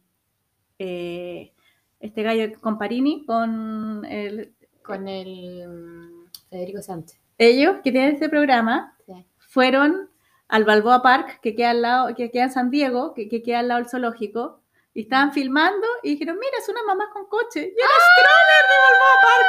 [0.78, 1.54] eh,
[2.00, 7.20] este gallo Comparini con el, Con el mm, Federico Sánchez.
[7.38, 9.26] ellos que tienen este programa, Sí.
[9.38, 10.10] fueron
[10.48, 13.60] al Balboa Park, que queda al lado, que queda en San Diego, que, que queda
[13.60, 14.62] al lado del zoológico,
[14.94, 17.60] y estaban filmando y dijeron, mira, es una mamá con coche.
[17.62, 19.48] Y era Stroller de Balboa Park.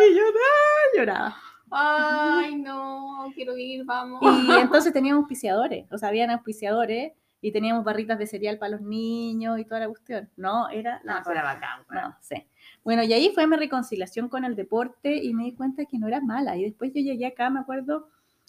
[0.00, 1.36] Y yo ah, lloraba.
[1.70, 4.20] Ay, no, quiero ir, vamos.
[4.48, 8.80] Y entonces teníamos auspiciadores, o sea, habían auspiciadores y teníamos barritas de cereal para los
[8.82, 10.28] niños y toda la cuestión.
[10.36, 12.02] No, era la No, fuera bacán, weón.
[12.04, 12.46] No, sí.
[12.84, 16.06] Bueno, y ahí fue mi reconciliación con el deporte y me di cuenta que no
[16.08, 16.56] era mala.
[16.56, 18.08] Y después yo llegué acá, me acuerdo,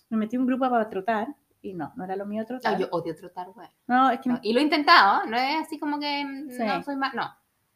[0.10, 1.27] me metí en un grupo para trotar
[1.62, 2.75] y no, no era lo mío trotar.
[2.75, 3.69] Ay, yo odio trotar, weón.
[3.88, 6.63] No, es que me- Y lo he intentado, no es así como que mm, Sí.
[6.65, 7.34] no soy más, no.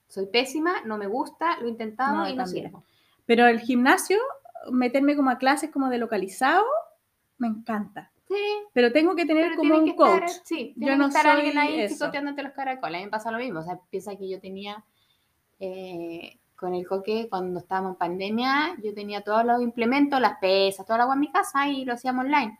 [0.07, 2.83] Soy pésima, no me gusta, lo he intentado No, y no sirvo.
[3.25, 4.17] Pero el gimnasio,
[4.71, 6.63] meterme como a clases como de localizado,
[7.37, 8.11] me encanta.
[8.35, 10.23] Sí, Pero tengo que tener pero como un que coach.
[10.23, 11.95] estar, sí, Yo no estar alguien soy ahí eso.
[11.95, 12.95] chicoteándote los caracoles.
[12.95, 13.59] A mí me pasa lo mismo.
[13.59, 14.83] O sea, piensa que yo tenía
[15.59, 20.85] eh, con el coque, cuando estábamos en pandemia, yo tenía todos los implementos, las pesas,
[20.85, 22.57] toda la agua en mi casa y lo hacíamos online.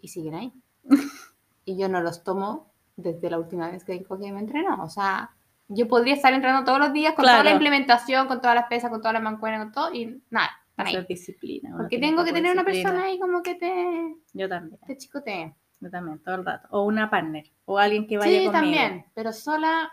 [0.00, 0.52] Y siguen ahí.
[1.64, 4.82] y yo no los tomo desde la última vez que el coque me entrenó.
[4.82, 5.30] O sea,
[5.68, 7.56] yo podría estar entrenando todos los días con toda la Claro.
[7.56, 10.54] implementación, con todas las pesas, con todas las mancuernas, con todo, y nada, ahí.
[10.76, 11.74] Hacer disciplina.
[11.76, 12.90] Porque tengo que tener una disciplina.
[12.90, 15.54] persona ahí como que te, Yo también, te chicotee.
[15.80, 16.68] yo también, todo el rato.
[16.70, 18.52] O una partner, o alguien que vaya Sí, conmigo.
[18.52, 19.90] también, pero sola,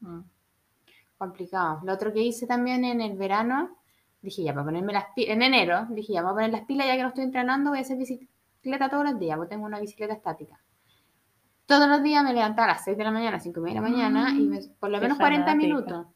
[0.00, 0.20] Mm.
[1.18, 1.80] complicado.
[1.84, 3.76] Lo otro que hice también en el verano,
[4.20, 6.86] dije ya, para ponerme las pilas, en enero, dije ya, voy a poner las pilas
[6.86, 9.80] ya que no estoy entrenando, voy a hacer bicicleta todos los días, porque tengo una
[9.80, 10.58] bicicleta estática.
[11.66, 13.88] Todos los días me levantaba a las 6 de la mañana, 5 y media de
[13.88, 15.66] la mañana, y me- por lo menos 40 fanática.
[15.66, 16.06] minutos.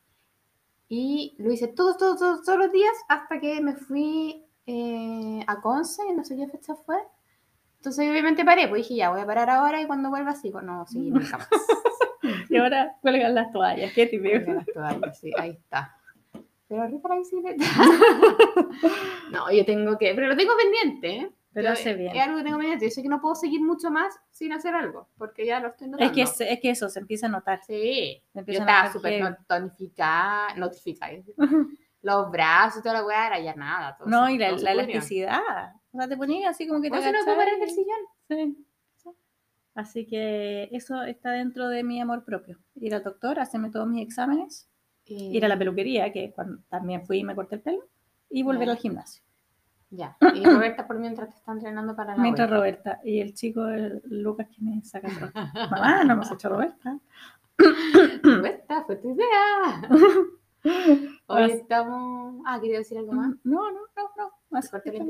[0.88, 5.60] Y lo hice todos, todos, todos, todos los días hasta que me fui eh, a
[5.60, 6.96] Conce, no sé qué fecha fue.
[7.78, 10.62] Entonces obviamente paré, pues dije ya, voy a parar ahora y cuando vuelva sigo.
[10.62, 11.48] No, sí, nunca más.
[12.48, 14.44] Y ahora cuelgan las toallas, qué típico.
[14.44, 15.96] Cuelga las toallas, sí, ahí está.
[16.68, 17.64] Pero rica la bicicleta.
[19.30, 21.30] no, yo tengo que, pero lo tengo pendiente, ¿eh?
[21.56, 22.14] Pero Yo- hace bien.
[22.14, 22.84] Es algo que tengo pendiente.
[22.84, 25.88] Yo sé que no puedo seguir mucho más sin hacer algo, porque ya lo estoy
[25.88, 26.04] notando.
[26.10, 27.60] Es que, es, es que eso se empieza a notar.
[27.66, 31.12] Sí, Se yo empieza a estaba notar súper que- tonificada, notificada.
[32.02, 33.96] Los brazos y toda la weá, ahora ya nada.
[33.96, 35.72] todo No, se- y la, la elasticidad.
[35.92, 38.50] O sea, te ponías así como que te si no puedo parar del agachabas sillón.
[38.58, 38.64] y-
[39.02, 39.10] Sí.
[39.74, 42.58] Así que eso está dentro de mi amor propio.
[42.74, 44.68] Ir al doctor, hacerme todos mis exámenes,
[45.06, 47.88] ir a la peluquería, que cuando también fui y me corté el pelo,
[48.28, 49.22] y volver al gimnasio.
[49.90, 50.16] Ya.
[50.34, 52.56] Y Roberta por mientras te está entrenando para la Mientras vuelta.
[52.92, 55.14] Roberta y el chico el Lucas que me saca el.
[55.70, 56.98] Mamá, no hemos hecho Roberta.
[58.22, 59.88] Roberta, fue tu idea.
[61.26, 62.42] Hoy estamos.
[62.46, 63.34] Ah, quería decir algo más.
[63.44, 64.60] No, no, no, no.
[64.70, 65.04] Corté que la.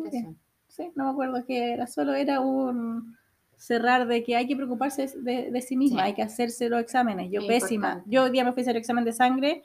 [0.68, 3.16] Sí, no me acuerdo qué era, solo era un
[3.56, 6.06] cerrar de que hay que preocuparse de, de sí misma, Sí.
[6.08, 7.30] hay que hacerse los exámenes.
[7.30, 7.88] Yo pésima.
[7.88, 8.10] importante.
[8.14, 9.62] Yo hoy día me fui a hacer examen de sangre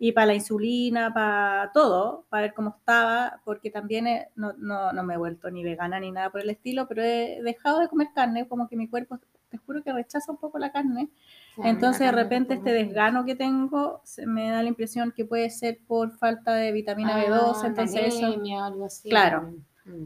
[0.00, 4.92] y para la insulina, para todo, para ver cómo estaba, porque también he- no, no,
[4.92, 7.88] no me he vuelto ni vegana ni nada por el estilo, pero he dejado de
[7.88, 9.18] comer carne, como que mi cuerpo,
[9.50, 11.08] te juro que rechaza un poco la carne.
[11.56, 15.24] Sí, Entonces la de repente este desgano que tengo se me da la impresión que
[15.24, 18.26] puede ser por falta de vitamina Ah, B12, entonces eso...
[18.26, 19.08] anemia, algo así.
[19.08, 19.54] Claro.
[19.84, 20.04] Mm.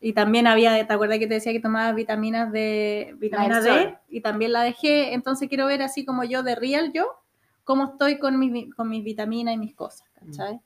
[0.00, 3.96] Y también había, ¿te acuerdas que te decía que tomaba vitaminas de vitamina D?
[4.08, 5.14] Y también la dejé.
[5.14, 7.06] Entonces quiero ver así como yo de real yo,
[7.64, 10.60] cómo estoy con mis, vi- con mis vitaminas y mis cosas, ¿cachai?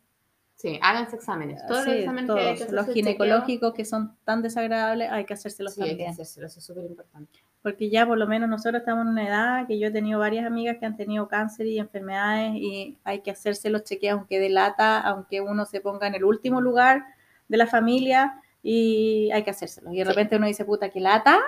[0.56, 1.64] Sí, háganse exámenes.
[1.66, 2.40] Todos los Sí, exámenes todos.
[2.40, 5.82] que hay que hacerse los chequeo, ginecológicos que son tan desagradables, hay que hacérselos Sí,
[5.82, 6.10] hay que también.
[6.10, 7.38] hacérselos, es súper importante.
[7.62, 10.46] Porque ya por lo menos nosotros estamos en una edad que yo he tenido varias
[10.46, 15.00] amigas que han tenido cáncer y enfermedades y hay que hacerse los chequeos aunque delata,
[15.00, 17.04] aunque uno se ponga en el último lugar
[17.48, 19.92] de la familia y hay que hacérselos.
[19.94, 20.08] Y de Sí.
[20.08, 21.38] repente uno dice, puta, que lata,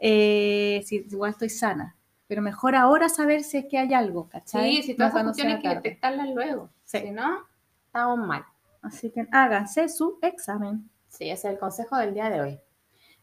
[0.00, 1.96] eh, si igual estoy sana.
[2.32, 4.76] Pero mejor ahora saber si es que hay algo, ¿cachai?
[4.76, 6.70] Sí, si No todas esas sea cuestiones hay que detectarlas luego.
[6.82, 7.00] Sí.
[7.00, 7.46] Si no,
[7.84, 8.42] estamos mal.
[8.80, 10.88] Así que háganse su examen.
[11.08, 12.58] Sí, ese es el consejo del día de hoy.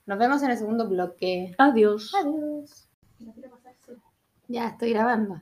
[0.06, 1.56] Nos vemos en el segundo bloque.
[1.58, 2.14] Adiós.
[2.14, 2.88] Adiós.
[4.48, 5.42] Ya, estoy grabando.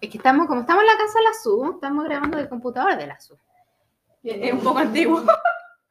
[0.00, 2.96] Es que estamos, como estamos en la casa de la SU, estamos grabando del computador
[2.96, 3.38] de la SU.
[4.24, 5.22] Es un poco antiguo.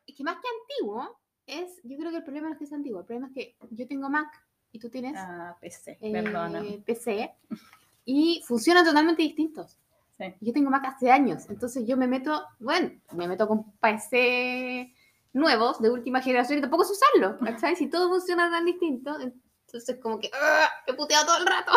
[0.06, 2.76] Es que más que antiguo, es, yo creo que el problema no es que sea
[2.76, 4.28] antiguo, el problema es que yo tengo Mac
[4.72, 6.64] y tú tienes Ah, PC, eh, perdona.
[6.86, 7.34] PC
[8.06, 9.78] y funcionan totalmente distintos.
[10.18, 10.34] Sí.
[10.42, 14.94] Yo tengo Mac hace años, entonces yo me meto, bueno, me meto con PC
[15.34, 17.78] nuevos de última generación y tampoco sé usarlo, ¿sabes?
[17.78, 20.32] Si todo funciona tan distinto, entonces como que
[20.88, 21.72] he puteado todo el rato.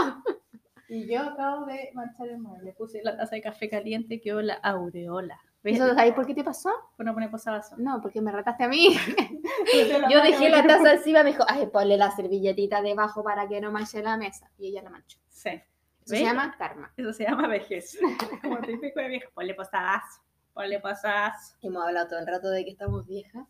[0.88, 2.72] Y yo acabo de manchar el mueble.
[2.72, 5.38] Puse la taza de café caliente y quedó la aureola.
[5.62, 5.76] ¿Ves?
[5.76, 6.70] ¿Eso sabes por qué te pasó?
[6.96, 7.78] Por no poner posavasos.
[7.78, 8.96] No, porque me rataste a mí.
[10.10, 13.70] Yo dejé la taza encima, me dijo, ay, ponle la servilletita debajo para que no
[13.70, 14.50] manche la mesa.
[14.58, 15.18] Y ella la manchó.
[15.28, 15.50] Sí.
[15.50, 16.92] Eso se llama karma.
[16.96, 17.98] Eso se llama vejez.
[18.42, 19.28] Como típico de vieja.
[19.34, 20.20] Ponle posavasos.
[20.54, 21.56] Ponle posavasos.
[21.60, 23.46] Hemos hablado todo el rato de que estamos viejas.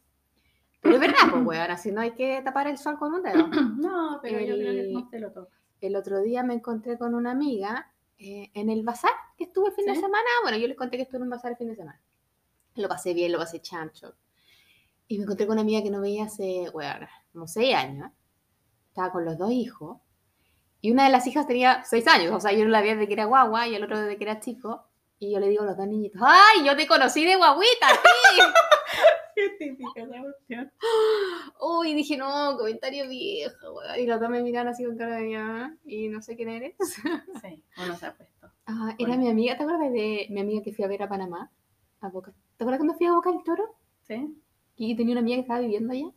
[0.83, 3.47] Pero es verdad, pues, weón, así no hay que tapar el sol con un dedo.
[3.77, 5.57] No, pero yo creo que El- no te lo toca.
[5.81, 7.91] El otro día me encontré con una amiga
[8.23, 10.01] eh, en el bazar que estuve el fin de ¿Sí?
[10.01, 10.29] semana.
[10.43, 12.01] Bueno, yo les conté que estuve en un bazar el fin de semana.
[12.75, 14.15] Lo pasé bien, lo pasé chancho.
[15.09, 18.11] Y me encontré con una amiga que no veía hace, bueno, como seis años.
[18.89, 19.99] Estaba con los dos hijos.
[20.83, 22.33] Y una de las hijas tenía seis años.
[22.35, 24.25] O sea, yo no la vi desde que era guagua y el otro desde que
[24.25, 24.87] era chico.
[25.19, 28.41] Y yo le digo a los dos niñitos, ¡ay, yo te conocí de guaguita, sí!
[29.59, 30.73] Típica cuestión.
[31.61, 33.99] Uy, dije, no, comentario viejo, weón.
[34.01, 36.75] Y los dos me miraron así con cara de "Ah", y no sé quién eres.
[37.43, 38.51] Sí, uno se ha puesto.
[38.67, 39.23] Ah, era Bueno.
[39.25, 41.51] mi amiga, ¿te acuerdas de mi amiga que fui a ver a Panamá?
[42.01, 42.33] A Boca.
[42.57, 43.77] ¿Te acuerdas cuando fui a Boca del Toro?
[44.03, 44.37] ¿Sí?
[44.77, 46.11] Y tenía una amiga que estaba viviendo allá.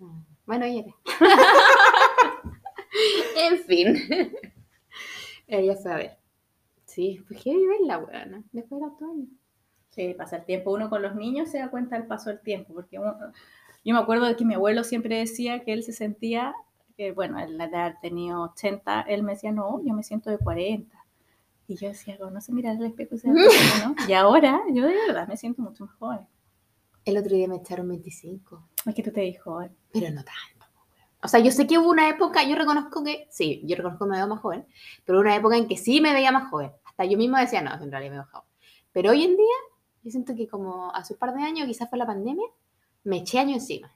[0.00, 0.94] Ah, Bueno, ella era.
[3.36, 3.96] en fin.
[5.46, 6.18] ella fue a ver.
[6.86, 8.42] Sí, pues qué vive la buena.
[8.52, 9.26] Después del otoño.
[9.94, 10.72] Sí, pasa el tiempo.
[10.72, 12.74] Uno con los niños se da cuenta del paso del tiempo.
[12.74, 13.16] Porque uno-
[13.84, 16.54] yo me acuerdo de que mi abuelo siempre decía que él se sentía,
[16.96, 20.96] que bueno, él edad tenía 80, él me decía, no, yo me siento de 40.
[21.68, 23.94] Y yo decía, no se mira al espejo ¿no?
[24.08, 26.20] Y ahora yo de verdad me siento mucho más joven.
[27.04, 28.68] El otro día me echaron 25.
[28.86, 29.70] Es que tú te dices joven.
[29.92, 30.66] Pero no tanto.
[30.74, 31.08] weón.
[31.22, 34.10] O sea, yo sé que hubo una época, yo reconozco que, sí, yo reconozco que
[34.10, 34.66] me veo más joven,
[35.04, 36.72] pero una época en que sí me veía más joven.
[36.84, 38.48] Hasta yo misma decía, no, en realidad me veo joven.
[38.92, 39.56] Pero hoy en día,
[40.04, 42.46] yo siento que como hace un par de años, quizás fue la pandemia,
[43.04, 43.90] me eché años encima.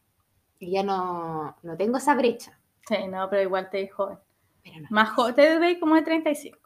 [0.59, 2.59] Y ya no, no tengo esa brecha.
[2.89, 4.19] Sí, no, pero igual te ves joven.
[4.65, 4.89] Pero no.
[4.91, 6.59] Más joven, te ves como de 35.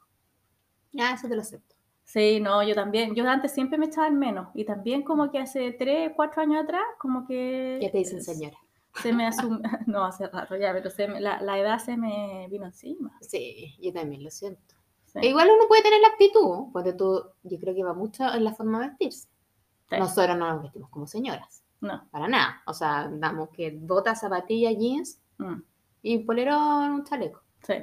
[0.98, 1.74] Ah, eso te lo acepto.
[2.05, 3.14] Sí, no, yo también.
[3.14, 4.48] Yo antes siempre me echaba en menos.
[4.55, 7.78] Y también como que hace 3, 4 años atrás, como que...
[7.81, 8.59] Ya te dicen señora.
[9.02, 9.61] Se me asume...
[9.87, 13.16] No, hace rato ya, pero se me- la, la edad se me vino encima.
[13.20, 14.74] Sí, yo también lo siento.
[15.07, 15.20] Sí.
[15.22, 18.44] E igual uno puede tener la actitud, porque tú, yo creo que va mucho en
[18.44, 19.28] la forma de vestirse.
[19.92, 19.98] Sí.
[19.98, 22.09] Nosotros no nos vestimos como señoras, No.
[22.11, 22.62] para nada.
[22.66, 25.61] O sea, damos que botas, zapatillas, jeans mm,
[26.02, 27.42] y polerón, un chaleco.
[27.62, 27.74] sí.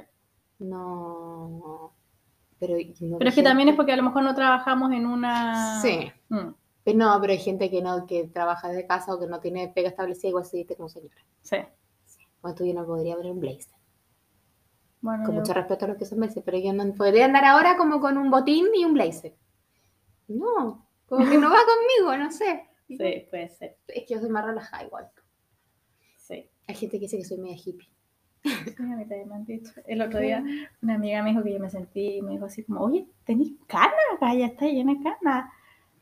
[0.58, 1.92] No.
[2.58, 5.80] Pero, no Pero es que también es porque a lo mejor no trabajamos en una...
[5.80, 6.12] Sí.
[6.28, 6.50] Mm,
[6.84, 9.68] Pero no, pero hay gente que no, que trabaja desde casa o que no tiene
[9.68, 11.14] pega establecida, igual se viste como señora.
[11.40, 11.56] sí.
[12.42, 13.74] Bueno, tú yo no podría poner un blazer.
[15.02, 17.44] Bueno, Con yo- mucho respeto a los que son blazers, pero yo no podría andar
[17.44, 19.34] ahora como con un botín y un blazer.
[20.28, 22.66] No, como que no va conmigo, no sé.
[22.88, 22.96] Sí,
[23.30, 23.76] puede ser.
[23.86, 25.08] Es que yo soy más relajada igual.
[26.16, 26.48] Sí.
[26.66, 27.88] Hay gente que dice que soy media hippie.
[28.42, 29.70] Sí, a mí también me han dicho.
[29.86, 30.42] El otro día
[30.82, 33.94] una amiga me dijo que yo me sentí, me dijo así como, oye, ¿tenés canas?
[34.36, 35.52] Ya está llena de canas.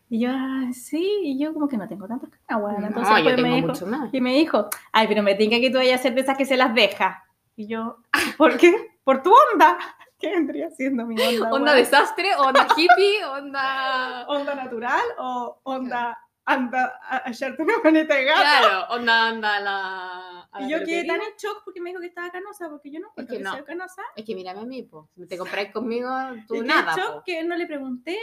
[0.08, 2.86] Y yo, "Ah, sí, y yo como que no tengo tantas canas, bueno.
[2.86, 4.14] Entonces no, yo pues, me tengo dijo, mucho más.
[4.14, 6.46] y me dijo, ay, pero me tinca que tú vayas a ser de esas que
[6.46, 7.24] se las deja.
[7.54, 7.98] Y yo,
[8.38, 8.74] ¿por qué?
[9.04, 9.76] Por tu onda.
[10.20, 11.50] ¿Qué vendría siendo mi onda?
[11.52, 14.26] Onda desastre, onda hippie, onda...
[14.28, 18.40] ¿Onda natural o onda anda a echarte una maneta de gato?
[18.40, 20.40] Claro, onda anda a la...
[20.50, 22.90] a la Y yo quedé tan en shock porque me dijo que estaba canosa, porque
[22.90, 23.52] yo no encuentro que no.
[23.52, 24.02] soy canosa.
[24.16, 25.10] Es que mírame a mí, po.
[25.14, 26.08] Si te compráis conmigo,
[26.48, 27.22] tú Y nada, en shock po.
[27.24, 28.18] que no le pregunté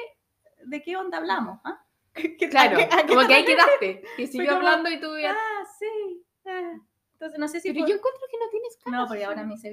[0.64, 1.60] de qué onda hablamos.
[1.64, 1.86] ¿ah?
[2.14, 4.04] ¿Qué- Claro, a qué- a qué como que ahí quedaste.
[4.18, 5.32] Y siguió como, hablando y tú ya...
[5.32, 6.26] Ah, sí.
[6.48, 6.74] ah.
[7.14, 7.90] Entonces no sé si Pero fue...
[7.92, 8.98] yo encuentro que no tienes cara.
[8.98, 9.70] No, porque ahora me hizo.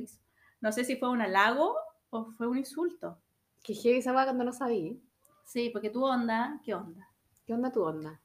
[0.60, 1.74] No sé si fue un halago
[2.12, 3.18] o fue un insulto.
[3.62, 5.00] Que heavy esa weá cuando no sabí.
[5.44, 7.08] Sí, porque tu onda, ¿qué onda?
[7.46, 8.20] ¿Qué onda tu onda?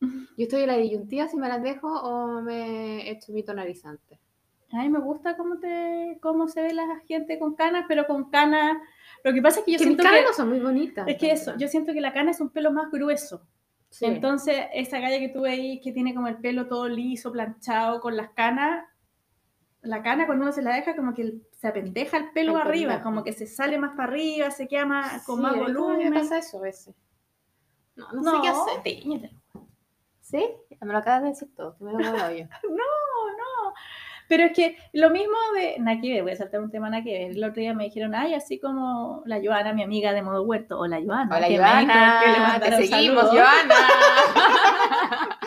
[0.00, 4.20] Yo estoy en la disyuntiva si me las dejo o me echo mi tonalizante.
[4.72, 8.30] A mí me gusta cómo, te, cómo se ve la gente con canas, pero con
[8.30, 8.76] canas...
[9.24, 10.26] Lo que pasa es que yo que mis siento caras que...
[10.26, 11.08] no son muy bonitas.
[11.08, 13.42] Es que eso, yo siento que la cana es un pelo más grueso.
[13.88, 14.04] Sí.
[14.04, 18.16] Entonces, esa galla que tú veis que tiene como el pelo todo liso, planchado, con
[18.16, 18.84] las canas,
[19.82, 23.24] la cana cuando uno se la deja como que se apendeja el pelo arriba, como
[23.24, 26.10] que se sale más para arriba, se queda más, con Sí, más volumen.
[26.10, 26.94] Me pasa eso a veces.
[27.96, 29.30] No, no, No, sé qué hacer.
[30.20, 30.46] ¿Sí?
[30.80, 32.44] Me lo acabas de decir todo, que me lo yo.
[32.68, 33.74] No, no.
[34.28, 37.32] Pero es que lo mismo de ver, voy a saltar un tema ver.
[37.32, 40.78] El otro día me dijeron, ay, así como la Joana, mi amiga de modo huerto,
[40.78, 41.36] o la Joana.
[41.36, 42.60] Hola, que me dijo que le Joana.
[42.60, 43.42] Te seguimos, saludo.
[43.42, 43.74] Joana.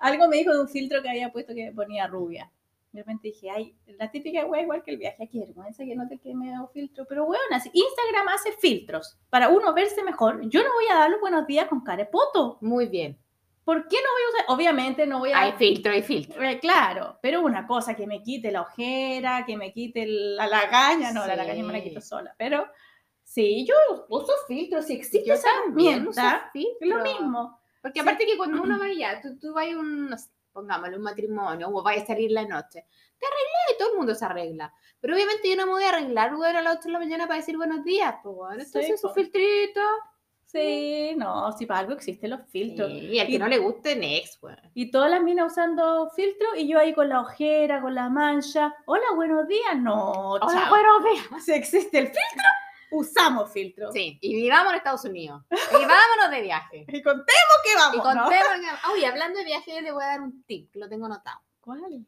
[0.00, 2.50] Algo me dijo de un filtro que había puesto que me ponía rubia.
[2.96, 6.08] De repente dije, ay, la típica wea igual que el viaje, qué vergüenza que no
[6.08, 7.04] te queme dado filtro.
[7.08, 10.40] Pero bueno, Instagram hace filtros para uno verse mejor.
[10.48, 12.58] Yo no voy a dar los buenos días con cara de poto.
[12.60, 13.18] Muy bien.
[13.64, 14.44] ¿Por qué no voy a usar?
[14.48, 15.40] Obviamente no voy a...
[15.40, 16.40] Hay filtro, hay filtro.
[16.42, 21.10] Eh, Claro, pero una cosa que me quite la ojera, que me quite la lagaña,
[21.12, 21.38] no, la Sí.
[21.38, 22.64] lagaña me la quito sola, pero
[23.24, 23.74] sí, yo
[24.08, 26.76] uso filtros, si existe Yo esa también uso herramienta, filtro.
[26.80, 27.60] es lo mismo.
[27.82, 30.14] Porque aparte que cuando uno va allá, tú, tú vas a un,
[30.56, 32.84] pongámosle, un matrimonio, o vas a salir la noche,
[33.18, 34.72] te arreglas y todo el mundo se arregla.
[35.00, 37.26] Pero obviamente yo no me voy a arreglar, weón, a las 8 de la mañana
[37.26, 39.14] para decir buenos días, pues, bueno, entonces Sí, su po.
[39.14, 39.80] filtrito.
[40.44, 42.90] Sí, no, si para algo existen los filtros.
[42.90, 44.56] Y al que Y- no le guste, next, weón.
[44.74, 48.74] Y todas las minas usando filtro y yo ahí con la ojera, con la mancha.
[48.86, 49.76] Hola, buenos días.
[49.76, 50.68] No, Hola, chao.
[50.70, 51.48] buenos días.
[51.48, 52.48] Existe el filtro,
[52.90, 53.92] usamos filtro.
[53.92, 55.42] Sí, y vivamos en Estados Unidos.
[55.50, 56.86] Y vámonos de viaje.
[56.88, 57.96] Y contemos que vamos.
[57.96, 58.92] Y contemos que...
[58.94, 61.40] Uy, hablando de viaje, yo le voy a dar un tip, que lo tengo anotado.
[61.60, 62.06] ¿Cuál?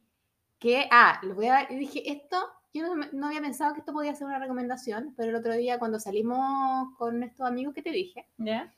[0.59, 2.37] que, ah, les voy a dar, dije, esto,
[2.75, 5.79] yo no, no había pensado que esto podía ser una recomendación, pero el otro día
[5.79, 8.75] cuando salimos con estos amigos que te dije, ¿Ya?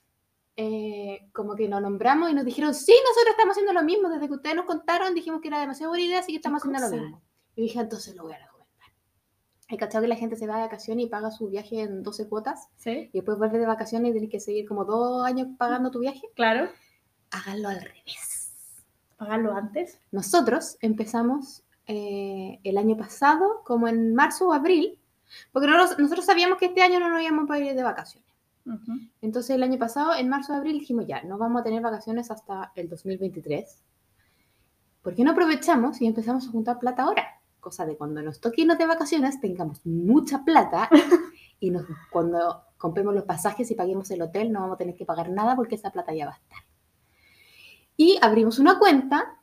[0.56, 4.26] eh, como que nos nombramos y nos dijeron, sí, nosotros estamos haciendo lo mismo, desde
[4.26, 6.96] que ustedes nos contaron dijimos que era demasiado buena idea, así que estamos haciendo cosa?
[6.96, 7.22] lo mismo.
[7.56, 8.49] Y dije, entonces lo voy a recomendar.
[9.70, 12.28] He cachado que la gente se va de vacaciones y paga su viaje en 12
[12.28, 15.90] cuotas, Sí, y después vuelve de vacaciones y tienes que seguir como dos años pagando
[15.90, 16.22] tu viaje.
[16.34, 16.68] claro.
[17.32, 18.84] Háganlo al revés.
[19.16, 20.00] Pagarlo antes.
[20.10, 24.98] Nosotros empezamos eh, el año pasado, como en marzo o abril,
[25.52, 28.28] porque nosotros, nosotros sabíamos que este año no nos íbamos a ir de vacaciones.
[29.20, 32.30] Entonces el año pasado, en marzo o abril, dijimos ya, no vamos a tener vacaciones
[32.30, 33.82] hasta el 2023.
[35.02, 37.39] ¿Por qué no aprovechamos y empezamos a juntar plata ahora?
[37.60, 40.88] Cosa de cuando nos toque irnos de vacaciones tengamos mucha plata
[41.60, 45.04] y nos, cuando compremos los pasajes y paguemos el hotel no vamos a tener que
[45.04, 46.58] pagar nada porque esa plata ya va a estar.
[47.96, 49.36] Y abrimos una cuenta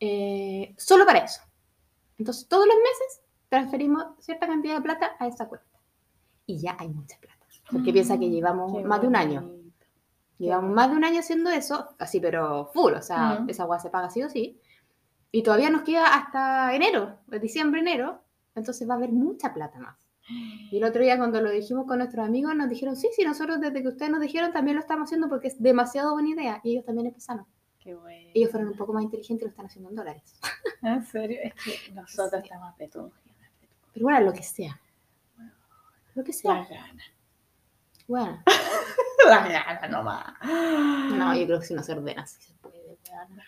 [0.00, 1.40] eh, solo para eso.
[2.18, 5.78] Entonces todos los meses transferimos cierta cantidad de plata a esa cuenta.
[6.46, 7.46] Y ya hay mucha plata.
[7.70, 9.40] Porque piensa que llevamos Mm, Qué más de un año.
[9.42, 9.86] bonito.
[10.38, 13.50] Llevamos más de un año haciendo eso, así pero full, o sea, Mm.
[13.50, 14.60] esa agua se paga sí o sí.
[15.32, 18.22] Y todavía nos queda hasta enero, de diciembre, enero,
[18.54, 19.96] entonces va a haber mucha plata más.
[20.72, 23.60] Y el otro día cuando lo dijimos con nuestros amigos nos dijeron, sí, sí, nosotros
[23.60, 26.60] desde que ustedes nos dijeron también lo estamos haciendo porque es demasiado buena idea.
[26.64, 27.46] Y ellos también empezaron.
[27.78, 28.30] Qué bueno.
[28.34, 30.40] Ellos fueron un poco más inteligentes y lo están haciendo en dólares.
[30.82, 32.48] En serio, es que nosotros Sí.
[32.50, 33.12] estamos petungos.
[33.92, 34.80] Pero bueno, lo que sea.
[36.14, 36.64] Lo que La sea.
[36.64, 37.02] gana.
[38.08, 38.42] Bueno,
[39.26, 40.34] La gana nomás.
[41.16, 42.98] no, yo creo que si no se ordena, sí se puede.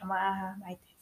[0.00, 0.97] Nomás, maitecillo.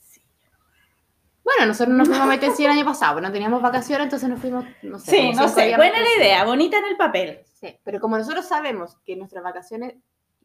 [1.47, 4.39] Bueno, nosotros nos fuimos a Maitensi el año pasado, pues no teníamos vacaciones, entonces nos
[4.41, 5.11] fuimos, no sé.
[5.11, 5.75] Sí, no sé.
[5.77, 7.39] Buena la idea, bonita en el papel.
[7.53, 9.95] Sí, pero como nosotros sabemos que nuestras vacaciones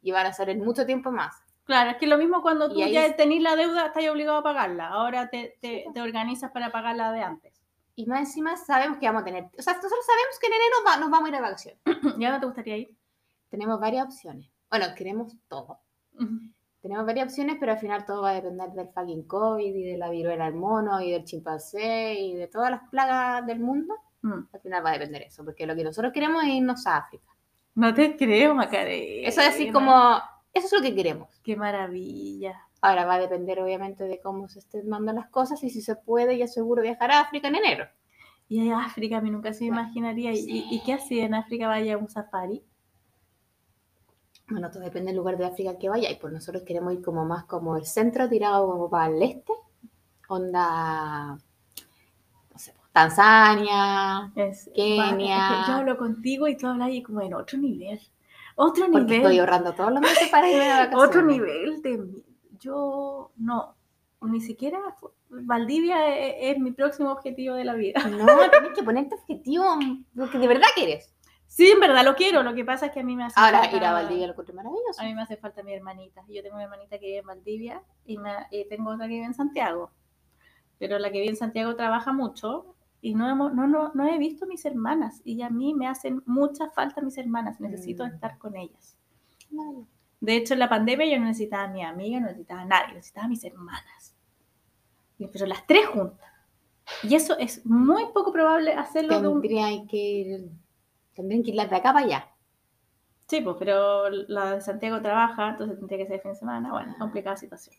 [0.03, 1.35] iban a ser en mucho tiempo más,
[1.65, 4.43] Claro, es que lo mismo cuando tú ahí ya tenés la deuda, estás obligado a
[4.43, 4.88] pagarla.
[4.88, 7.62] Ahora te, te, te organizas para pagar la de antes.
[7.95, 10.77] y más encima sabemos que vamos a tener, o sea, nosotros sabemos que en enero
[10.87, 11.81] va- nos vamos a ir de vacaciones.
[12.19, 12.97] ¿Ya no te gustaría ir?
[13.49, 14.49] Tenemos varias opciones.
[14.71, 15.79] Bueno, queremos todo.
[16.83, 19.97] Tenemos varias opciones, pero al final todo va a depender del fucking COVID y de
[19.97, 23.95] la viruela del mono y del chimpancé y de todas las plagas del mundo.
[24.23, 24.49] Mm.
[24.53, 27.33] Al final va a depender eso, porque lo que nosotros queremos es irnos a África.
[27.77, 29.29] No te creo, Macarena.
[29.29, 30.21] Eso es así como,
[30.53, 31.40] eso es lo que queremos.
[31.45, 32.61] Qué maravilla.
[32.81, 35.95] Ahora va a depender obviamente de cómo se estén dando las cosas y si se
[35.95, 37.87] puede, ya seguro viajar a África en enero.
[38.49, 40.33] Y en África, a mí nunca se me Bueno, imaginaría.
[40.33, 40.66] ¿Y, sí.
[40.68, 41.68] y qué hacía en África?
[41.68, 42.64] ¿Vaya a un safari?
[44.48, 46.11] Bueno, todo depende del lugar de África que vaya.
[46.11, 49.52] Y por nosotros queremos ir como más como el centro, tirado como para el este.
[50.28, 54.33] Onda, no sé, pues, Tanzania.
[54.35, 55.37] Es, Kenia.
[55.61, 58.00] es que yo hablo contigo y tú hablas ahí como en otro nivel.
[58.57, 59.16] Otro Porque nivel.
[59.22, 61.09] estoy ahorrando todos los meses para irme de vacaciones.
[61.09, 62.22] Otro nivel de...
[62.61, 63.74] Yo no,
[64.20, 64.78] ni siquiera
[65.31, 68.00] Valdivia e- es, mi próximo objetivo de la vida.
[68.09, 69.64] No, tienes que ponerte objetivo,
[70.14, 71.12] lo que de verdad quieres.
[71.55, 73.59] Sí, en verdad lo quiero, lo que pasa es que a mí me hace Ahora,
[73.61, 73.77] falta...
[73.77, 75.03] ir a Valdivia lo encuentro maravilloso.
[75.03, 76.22] A mí me hace falta mi hermanita.
[76.29, 79.26] Yo tengo una hermanita que vive en Valdivia y, me- y tengo otra que vive
[79.26, 79.91] en Santiago.
[80.79, 84.16] Pero la que vive en Santiago trabaja mucho y no, hemos, no, no, no he
[84.16, 85.20] visto mis hermanas.
[85.24, 87.61] Y a mí me hacen mucha falta mis hermanas.
[87.61, 88.09] Necesito Mm.
[88.14, 88.97] estar con ellas.
[90.20, 92.95] De hecho, en la pandemia yo no necesitaba a mi amiga, no necesitaba a nadie,
[92.95, 94.16] necesitaba a mis hermanas.
[95.31, 96.31] Pero las tres juntas.
[97.03, 99.43] Y eso es muy poco probable hacerlo de un...
[99.43, 100.49] Que ir,
[101.15, 102.29] tendrían que ir las de acá para allá.
[103.29, 106.71] Sí, pues, pero la de Santiago trabaja, entonces tendría que ser fin de semana.
[106.71, 107.77] Bueno, complicada situación.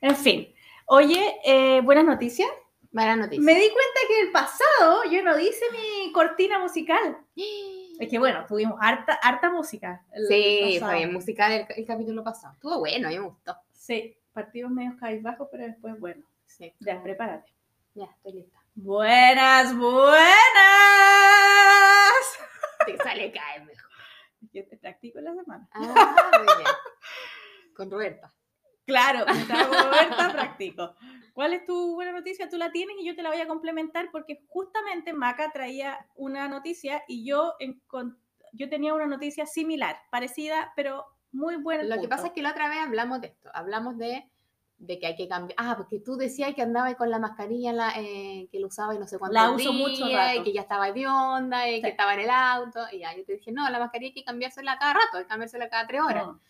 [0.00, 0.52] En fin.
[0.86, 2.48] Oye, eh, buenas noticias.
[2.90, 3.42] Buena noticia.
[3.42, 7.18] Me di cuenta que el pasado yo no hice mi cortina musical.
[8.00, 10.02] Es que bueno, tuvimos harta, harta música.
[10.26, 12.54] Sí, fue bien musical el, el capítulo pasado.
[12.54, 13.54] Estuvo bueno, a mí me gustó.
[13.70, 16.24] Sí, partimos medio cabizbajos, pero después bueno.
[16.46, 17.52] Sí, Ya, prepárate.
[17.94, 18.58] ya, estoy lista.
[18.74, 20.18] Buenas, buenas.
[22.86, 23.90] Te sale caer mejor.
[24.52, 25.68] Yo te practico en la semana.
[25.72, 26.68] Ah, muy bien.
[27.76, 28.34] Con Roberta.
[28.84, 30.94] Claro, hago Roberta, practico.
[31.32, 32.48] ¿Cuál es tu buena noticia?
[32.48, 36.48] Tú la tienes y yo te la voy a complementar porque justamente Maca traía una
[36.48, 37.54] noticia y yo,
[38.52, 41.84] yo tenía una noticia similar, parecida, pero muy buena.
[41.84, 43.50] Lo que pasa es que la otra vez hablamos de esto.
[43.54, 44.30] Hablamos de,
[44.82, 45.54] de que hay que cambiar.
[45.58, 48.94] Ah, porque tú decías que andaba con la mascarilla, en la, eh, que lo usaba
[48.94, 49.34] y no sé cuánto.
[49.34, 50.40] La uso mucho rato.
[50.40, 51.82] Y que ya estaba de onda, y Sí.
[51.82, 52.80] que estaba en el auto.
[52.90, 55.28] Y ya, yo te dije, no, la mascarilla hay que cambiársela cada rato, hay que
[55.28, 56.26] cambiársela cada tres horas.
[56.26, 56.40] Mm.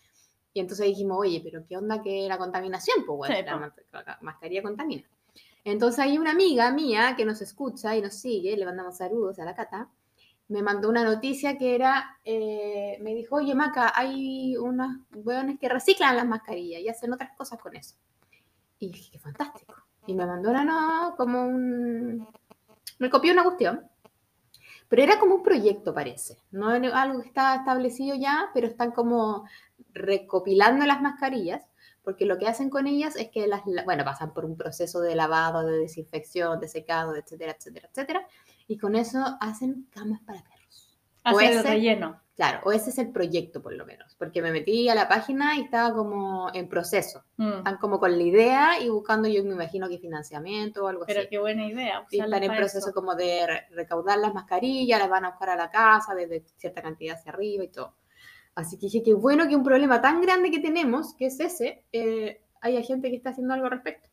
[0.55, 3.05] Y entonces dijimos, oye, pero ¿qué onda que la contaminación?
[3.05, 3.43] Pues bueno, Sí,
[3.91, 5.03] la la mascarilla contamina.
[5.63, 9.45] Entonces hay una amiga mía que nos escucha y nos sigue, le mandamos saludos a
[9.45, 9.89] la Cata,
[10.47, 15.69] me mandó una noticia que era, eh, me dijo, oye Maca, hay unos hueones que
[15.69, 17.95] reciclan las mascarillas y hacen otras cosas con eso.
[18.79, 19.75] Y dije, qué fantástico.
[20.07, 22.27] Y me mandó una, no, como un...
[22.99, 23.87] Me copió una cuestión.
[24.89, 26.37] Pero era como un proyecto, parece.
[26.51, 29.45] No algo que está establecido ya, pero están como
[29.93, 31.63] recopilando las mascarillas,
[32.03, 34.99] porque lo que hacen con ellas es que las, la- bueno, pasan por un proceso
[35.01, 38.27] de lavado, de desinfección, de secado, etcétera, etcétera, etcétera,
[38.67, 40.97] y con eso hacen camas para perros.
[41.23, 42.21] Hacer el relleno.
[42.35, 45.55] Claro, o ese es el proyecto por lo menos, porque me metí a la página
[45.55, 47.57] y estaba como en proceso, Mm.
[47.59, 51.19] están como con la idea y buscando yo me imagino que financiamiento o algo Pero
[51.19, 51.29] así.
[51.29, 52.07] qué buena idea.
[52.09, 52.93] Y están en proceso eso.
[52.93, 56.81] como de re- recaudar las mascarillas, las van a buscar a la casa desde cierta
[56.81, 57.95] cantidad hacia arriba y todo.
[58.55, 61.85] Así que dije que bueno que un problema tan grande que tenemos, que es ese,
[61.91, 64.09] eh, haya gente que está haciendo algo al respecto.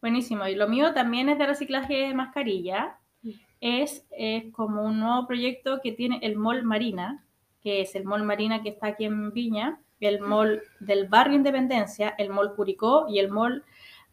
[0.00, 0.46] Buenísimo.
[0.46, 2.98] Y lo mío también es de reciclaje de mascarilla.
[3.66, 7.24] Es, es como un nuevo proyecto que tiene el Mall Marina,
[7.62, 12.14] que es el Mall Marina que está aquí en Viña, el Mall del Barrio Independencia,
[12.18, 13.64] el Mall Curicó y el Mall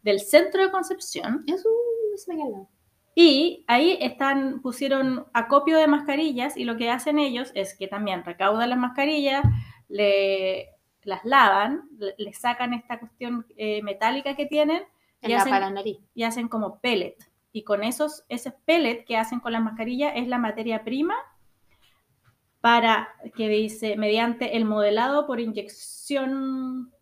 [0.02, 1.44] del Centro de Concepción.
[1.46, 1.68] Eso
[2.16, 2.68] se me al lado.
[3.14, 8.24] Y ahí están, pusieron acopio de mascarillas y lo que hacen ellos es que también
[8.24, 9.44] recaudan las mascarillas,
[9.88, 10.70] le,
[11.02, 14.82] las lavan, le, le sacan esta cuestión eh, metálica que tienen
[15.20, 15.98] En y hacen, para nariz.
[16.14, 17.16] y hacen como pellet.
[17.52, 21.14] Y con esos, ese pellet que hacen con las mascarillas es la materia prima
[22.62, 26.92] para que dice, mediante el modelado por inyección,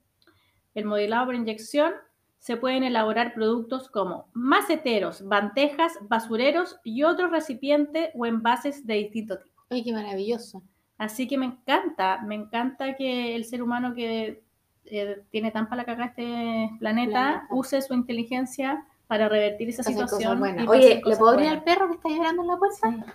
[0.74, 1.92] el modelado por inyección,
[2.38, 9.38] se pueden elaborar productos como maceteros, bandejas, basureros y otros recipientes o envases de distinto
[9.38, 9.62] tipo.
[9.68, 10.62] Ay, qué maravilloso.
[10.96, 14.42] Así que me encanta, me encanta que el ser humano que
[14.86, 17.46] eh, tiene tan para la este planeta, Planeta.
[17.50, 20.38] use su inteligencia para revertir esa situación.
[20.70, 23.06] Oye, ¿le puedo abrir al perro que está llorando en la puerta?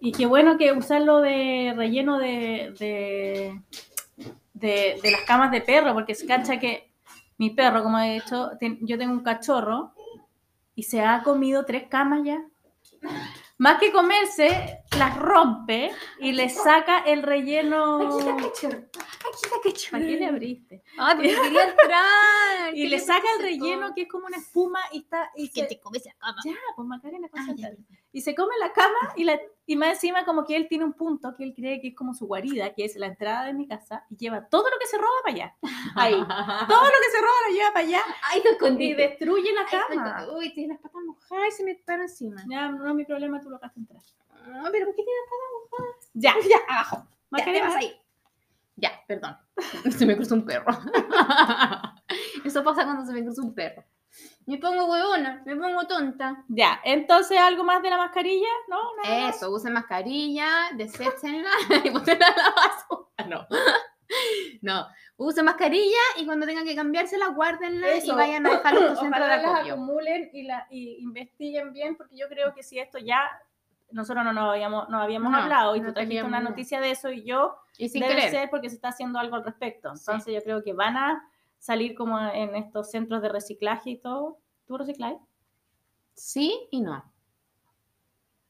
[0.00, 3.60] Y qué bueno que usarlo de relleno de, de,
[4.54, 6.90] de- de las camas de perro, porque se cacha que
[7.36, 9.92] mi perro, como he dicho, ten- yo tengo un cachorro
[10.74, 12.42] y se ha comido tres camas ya.
[13.58, 18.16] Más que comerse, las rompe y le saca el relleno.
[18.16, 18.78] Aquí la cachorra.
[18.78, 19.90] Aquí la.
[19.92, 20.82] ¿Para qué le abriste?
[20.98, 22.74] Ay, porque quería entrar.
[22.74, 23.94] Y ¿Qué le saca el relleno po?
[23.94, 25.30] que es como una espuma y está.
[25.36, 26.40] Y Que se- te comes la cama.
[26.44, 27.76] Ya, pues Macarena, Ah, concéntrate.
[27.88, 27.98] ya.
[28.14, 30.92] Y se come la cama y, la, y más encima como que él tiene un
[30.92, 33.66] punto que él cree que es como su guarida, que es la entrada de mi
[33.66, 35.56] casa, y lleva todo lo que se roba para allá.
[35.96, 36.12] Ahí.
[36.68, 38.00] Todo lo que se roba lo lleva para allá
[38.30, 39.02] Ay, te y escondiste.
[39.02, 40.26] destruye la Ay, cama.
[40.36, 42.40] Uy, tiene las patas mojadas y se me paran encima.
[42.48, 44.00] Ya, no es mi problema, tú lo dejaste entrar.
[44.30, 45.50] Ah, pero ¿por qué tiene las patas
[45.80, 46.10] mojadas?
[46.14, 47.06] Ya, Ya, abajo.
[47.36, 47.44] Ya.
[47.44, 48.00] ¿qué pasa ahí?
[48.76, 49.36] Ya, perdón.
[49.98, 50.72] Se me cruzó un perro.
[52.44, 53.82] Eso pasa cuando se me cruza un perro.
[54.46, 56.44] Me pongo huevona, me pongo tonta.
[56.48, 58.78] Ya, entonces algo más de la mascarilla, ¿no?
[59.02, 59.28] Nada.
[59.30, 61.50] Eso, usen mascarilla, deséchenla
[61.84, 63.28] y pónganla a la basura.
[63.28, 63.46] No.
[64.60, 64.86] No,
[65.16, 68.14] usen mascarilla y cuando tengan que cambiársela, guárdenla y Eso.
[68.14, 69.74] vayan a dejarlo en tu centro de Ojalá las acopio.
[69.74, 73.28] acumulen y, la, y investiguen bien, porque yo creo que si esto ya,
[73.90, 76.90] nosotros no nos habíamos, no habíamos No, hablado y no tú trajiste una noticia de
[76.90, 78.30] eso y yo Y sin debe querer.
[78.30, 79.94] ser porque se está haciendo algo al respecto.
[79.96, 80.02] Sí.
[80.06, 81.28] Entonces yo creo que van a
[81.64, 84.38] salir como en estos centros de reciclaje y todo.
[84.66, 85.16] ¿Tú recicláis?
[86.12, 87.02] Sí y no.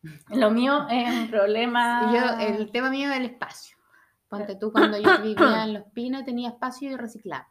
[0.31, 2.13] Lo mío es un problema.
[2.13, 3.77] Yo, el tema mío es el espacio.
[4.29, 7.47] Ponte tú, cuando yo vivía en Los Pinos tenía espacio y reciclaba.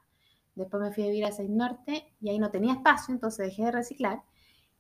[0.54, 3.64] Después me fui a vivir a Seis Norte y ahí no tenía espacio, entonces dejé
[3.64, 4.22] de reciclar.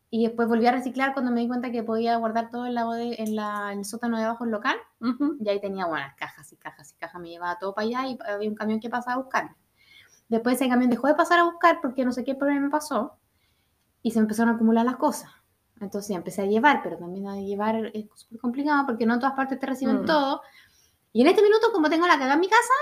[0.09, 2.85] Y después volví a reciclar cuando me di cuenta que podía guardar todo en, la
[2.99, 4.75] en, la, en el sótano de abajo del local.
[5.39, 7.21] Y ahí tenía buenas cajas y cajas y cajas.
[7.21, 9.55] Me llevaba todo para allá y había un camión que pasaba a buscarme.
[10.29, 13.17] Después ese camión dejó de pasar a buscar porque no sé qué problema pasó.
[14.01, 15.31] Y se empezaron a acumular las cosas.
[15.79, 19.19] Entonces ya empecé a llevar, pero también a llevar es súper complicado porque no en
[19.19, 20.05] todas partes te reciben Mm.
[20.05, 20.41] todo.
[21.11, 22.73] Y en este minuto, como tengo la cagada en mi casa,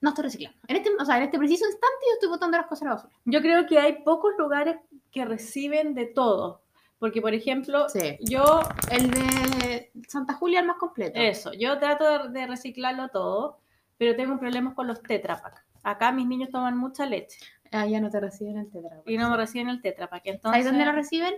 [0.00, 0.58] no estoy reciclando.
[0.68, 2.94] En este, o sea, en este preciso instante yo estoy botando las cosas a la
[2.96, 3.14] basura.
[3.24, 4.76] Yo creo que hay pocos lugares
[5.10, 6.60] que reciben de todo.
[6.98, 8.16] Porque, por ejemplo, Sí.
[8.20, 11.18] yo, El de Santa Julia es el más completo.
[11.18, 13.58] eso, yo trato de, de reciclarlo todo,
[13.98, 15.64] pero tengo problemas con los Tetra Pak.
[15.82, 17.38] Acá mis niños toman mucha leche
[17.72, 19.00] Ah, ya no te reciben el tetra.
[19.06, 20.22] y no me reciben el Tetra Pak.
[20.26, 21.32] Entonces, ¿Sabes dónde lo reciben?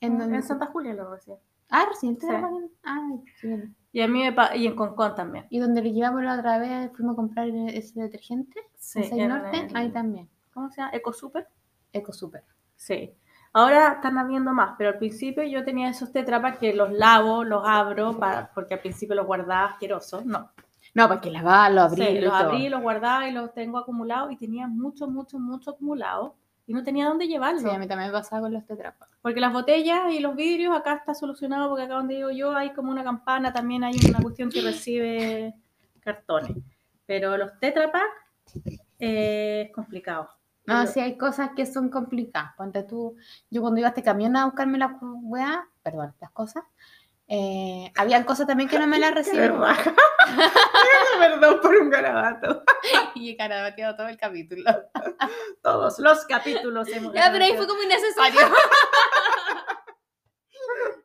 [0.00, 1.38] En, donde- Santa Julia lo reciben.
[1.70, 2.32] Ah, recién te Sí.
[2.82, 3.76] Ay, qué bien.
[3.92, 5.46] Y a mí me pa- y en Concón también.
[5.50, 9.28] Y donde le llevamos la otra vez, fuimos a comprar ese detergente, Sí, en en
[9.28, 10.28] Norte, el- ahí también.
[10.52, 10.92] ¿Cómo se llama?
[10.94, 11.48] Eco Super.
[11.92, 12.44] Eco Super.
[12.76, 13.14] Sí.
[13.52, 17.42] Ahora están habiendo más, pero al principio yo tenía esos Tetra Pak que los lavo,
[17.44, 20.24] los abro, para, porque al principio los guardaba asquerosos.
[20.26, 20.50] No,
[20.94, 22.50] No, porque lavar, lo abrí, Sí, los todo.
[22.50, 26.36] abrí, los guardaba y los tengo acumulados y tenía mucho, mucho, mucho acumulado
[26.66, 27.60] y no tenía dónde llevarlo.
[27.60, 29.08] Sí, a mí también me pasaba con los Tetra Pak.
[29.22, 32.70] Porque las botellas y los vidrios acá está solucionado porque acá donde digo yo hay
[32.70, 35.54] como una campana, también hay una cuestión que recibe
[36.00, 36.56] cartones.
[37.06, 38.64] Pero los Tetra Pak
[38.98, 40.30] eh, es complicado.
[40.66, 42.52] No, sí, hay cosas que son complicadas.
[42.56, 43.16] Ponte tú,
[43.50, 46.62] yo cuando iba a este camión a buscarme las weas, perdón, las cosas,
[47.32, 49.58] eh, habían cosas también que no me las recibían.
[49.60, 49.94] raja.
[51.18, 52.62] Perdón por un garabato.
[53.14, 54.64] y carabateado todo el capítulo.
[55.62, 57.56] Todos los capítulos hemos Ya, pero ahí garabateado.
[57.56, 58.40] fue como innecesario.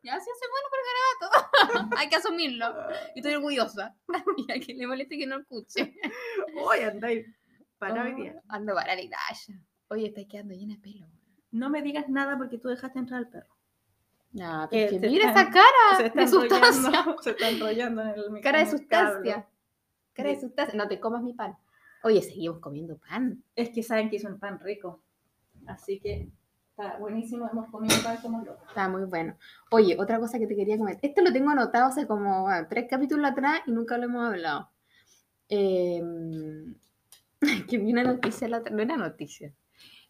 [0.04, 1.96] ya, sí, soy bueno por el garabato.
[1.98, 2.76] Hay que asumirlo.
[3.16, 3.96] Y estoy orgullosa.
[4.38, 5.94] Y a quien le moleste que no escuche.
[6.56, 7.26] Hoy andáis
[7.78, 8.42] para hoy Oh, día.
[8.50, 9.54] Ando para ya.
[9.90, 11.08] Oye, estáis quedando llena de pelo.
[11.52, 13.55] No me digas nada porque tú dejaste entrar al perro.
[14.36, 17.06] Pero es que se mira están- esa cara se está de sustancia.
[17.22, 19.48] se está enrollando en el Cara de sustancia.
[20.14, 20.78] Cara de sustancia.
[20.78, 21.56] No te comas mi pan.
[22.04, 23.44] Oye, seguimos comiendo pan.
[23.56, 25.02] Es que saben que hizo un pan rico.
[25.68, 26.30] Así que
[26.70, 27.50] está buenísimo.
[27.52, 28.68] Hemos comido pan como locos.
[28.70, 29.36] Está muy bueno.
[29.72, 31.04] Oye, otra cosa que te quería comentar.
[31.10, 34.70] Esto lo tengo anotado hace como bueno, tres capítulos atrás y nunca lo hemos hablado.
[35.50, 36.02] Eh,
[37.70, 39.54] que vi una noticia, la otra- no era noticia,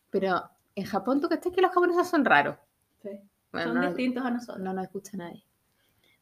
[0.09, 2.57] pero en Japón, ¿tú crees que los japoneses son raros?
[3.01, 3.09] Sí.
[3.55, 4.59] Bueno, Son no, distintos a nosotros.
[4.59, 5.43] no nos escucha nadie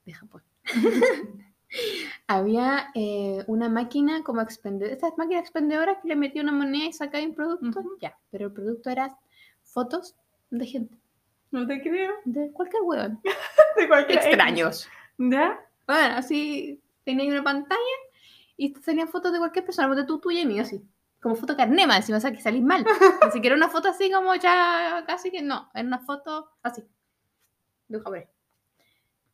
[0.06, 0.44] de Japón.
[2.28, 6.94] Había eh, una máquina como expendedora, estas máquinas expendedoras que le metía una moneda y
[6.94, 7.98] sacaba un producto, Ujú.
[8.00, 9.18] ya, pero el producto era
[9.64, 10.16] fotos
[10.52, 10.96] de gente,
[11.52, 12.12] No te creo.
[12.26, 13.20] de cualquier hueón.
[13.78, 14.88] De cualquier extraños.
[15.18, 15.60] ¿Ya?
[15.88, 17.80] Bueno, así tenía una pantalla
[18.56, 20.80] y tenían fotos de cualquier persona, de tú, tuya y mía, así.
[21.20, 22.86] Como foto carnema, encima, o sea, que salís mal.
[23.26, 26.84] Ni siquiera una foto así como ya casi que no, era una foto así,
[27.94, 28.30] de un japonés.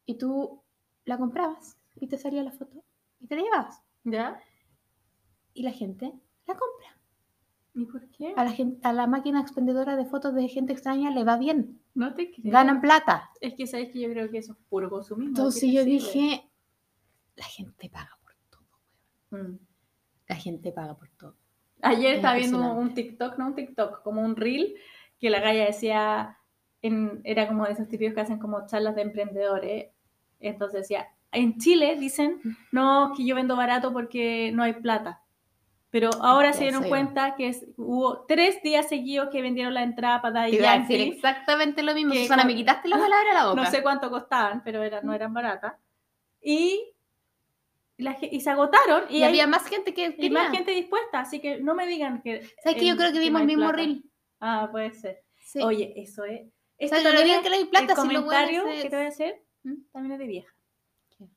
[0.06, 0.62] Y tú
[1.06, 2.84] la comprabas y te salía la foto
[3.20, 3.82] y te la llevabas.
[4.04, 4.40] ¿Ya?
[5.54, 6.14] Y la gente
[6.48, 6.98] la compra.
[7.76, 8.34] ¿Y por qué?
[8.36, 11.80] A la, gente, a la máquina expendedora de fotos de gente extraña le va bien,
[11.94, 12.52] No te creo.
[12.52, 13.30] ganan plata.
[13.40, 15.30] Es que sabes que yo creo que eso es puro consumismo.
[15.30, 15.94] Entonces ¿qué te yo sirve?
[15.94, 16.52] dije,
[17.36, 19.42] la gente paga por todo.
[19.44, 19.60] Mm.
[20.28, 21.36] La gente paga por todo.
[21.82, 24.76] Ayer Es estaba viendo un TikTok, no un TikTok, como un reel,
[25.20, 26.39] que la galla decía,
[26.82, 29.88] en- era como de esos típicos que hacen como charlas de emprendedores.
[30.40, 35.22] Entonces decía, en Chile dicen, no, que yo vendo barato porque no hay plata.
[35.92, 40.22] Pero ahora se dieron cuenta que es- hubo tres días seguidos que vendieron la entrada
[40.22, 41.16] para Te Daddy iba a decir Yankee.
[41.16, 42.14] exactamente lo mismo.
[42.14, 43.64] que Susana, con- me quitaste la palabra de la boca.
[43.64, 45.74] No sé cuánto costaban, pero era- no eran baratas.
[46.42, 46.92] Y,
[47.98, 51.20] la y se agotaron y, y hay había más gente que y más gente dispuesta,
[51.22, 52.44] así que no me digan que...
[52.64, 53.76] ¿Sabes que yo creo que vimos el mismo plata.
[53.78, 54.04] reel?
[54.40, 55.24] Ah, puede ser.
[55.42, 55.60] Sí.
[55.62, 56.44] Oye, eso es.
[56.80, 59.74] O Este sea, que hay plata, el si comentario que te voy a hacer ¿Mm?
[59.92, 60.54] también es de vieja.
[61.18, 61.28] ¿Qué?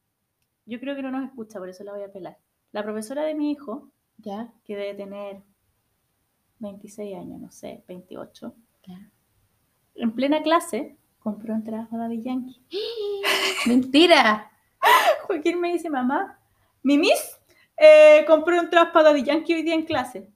[0.67, 2.39] Yo creo que no nos escucha, por eso la voy a pelar.
[2.71, 5.43] La profesora de mi hijo, Ya, que debe tener
[6.61, 8.55] 26 años, no sé, 28,
[8.87, 9.11] ya.
[9.97, 12.63] en plena clase compró entradas para Daddy Yankee.
[13.67, 14.51] Mentira.
[15.27, 16.39] Joaquín me dice, mamá,
[16.83, 17.39] mi miss
[17.77, 20.32] eh, compró entradas para Daddy Yankee hoy día en clase.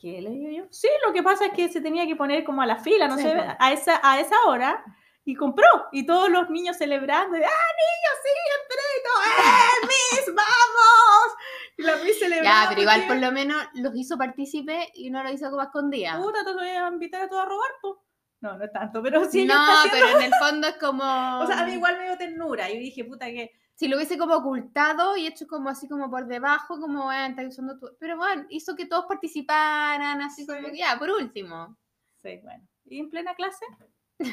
[0.00, 0.64] ¿Qué le digo yo?
[0.70, 3.16] Sí, lo que pasa es que se tenía que poner como a la fila, no
[3.16, 4.82] Sí, sé, a esa, a esa hora,
[5.24, 5.66] y compró.
[5.92, 8.30] Y todos los niños celebrando, y, ¡ah, niños, sí,
[8.62, 8.80] entré!
[9.02, 9.86] ¡eh,
[10.26, 11.36] miss, vamos!
[11.76, 12.62] Y la miss celebrando.
[12.62, 16.16] Ya, pero igual por lo menos los hizo partícipe y no lo hizo como escondida.
[16.18, 18.04] Puta, te voy a invitar a todos a robar, po.
[18.40, 19.44] No, no es tanto, pero sí.
[19.44, 21.04] no, haciendo- pero en el fondo es como.
[21.40, 22.70] O sea, a mí igual me dio ternura.
[22.70, 23.50] Y dije, puta, que
[23.80, 27.48] Si lo hubiese como ocultado y hecho como así como por debajo, como bueno, está
[27.48, 27.88] usando tu.
[27.98, 30.46] Pero bueno, hizo que todos participaran, así Sí.
[30.46, 31.78] como que ya, por último.
[32.22, 32.68] Sí, bueno.
[32.84, 33.64] Y en plena clase,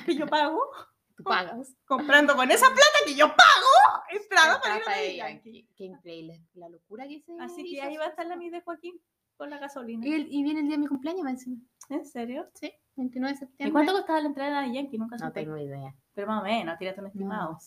[0.05, 0.59] que yo pago,
[1.15, 1.73] Tú pagas.
[1.85, 5.69] comprando con esa plata que yo pago entrada para ir a de Yankee.
[5.77, 6.43] Qué increíble.
[6.53, 8.99] La locura que se Así que ahí va a estar la mi de Joaquín
[9.37, 10.05] con la gasolina.
[10.05, 11.61] Y, el- y viene el día de mi cumpleaños, más encima.
[11.89, 12.49] ¿En serio?
[12.53, 13.69] Sí, 29 de septiembre.
[13.69, 14.97] ¿Y cuánto costaba la entrada Daddy Yankee?
[14.97, 15.39] Nunca No supe.
[15.41, 15.95] tengo idea.
[16.13, 17.51] Pero más o menos, tírate un No, estimado.
[17.53, 17.59] no.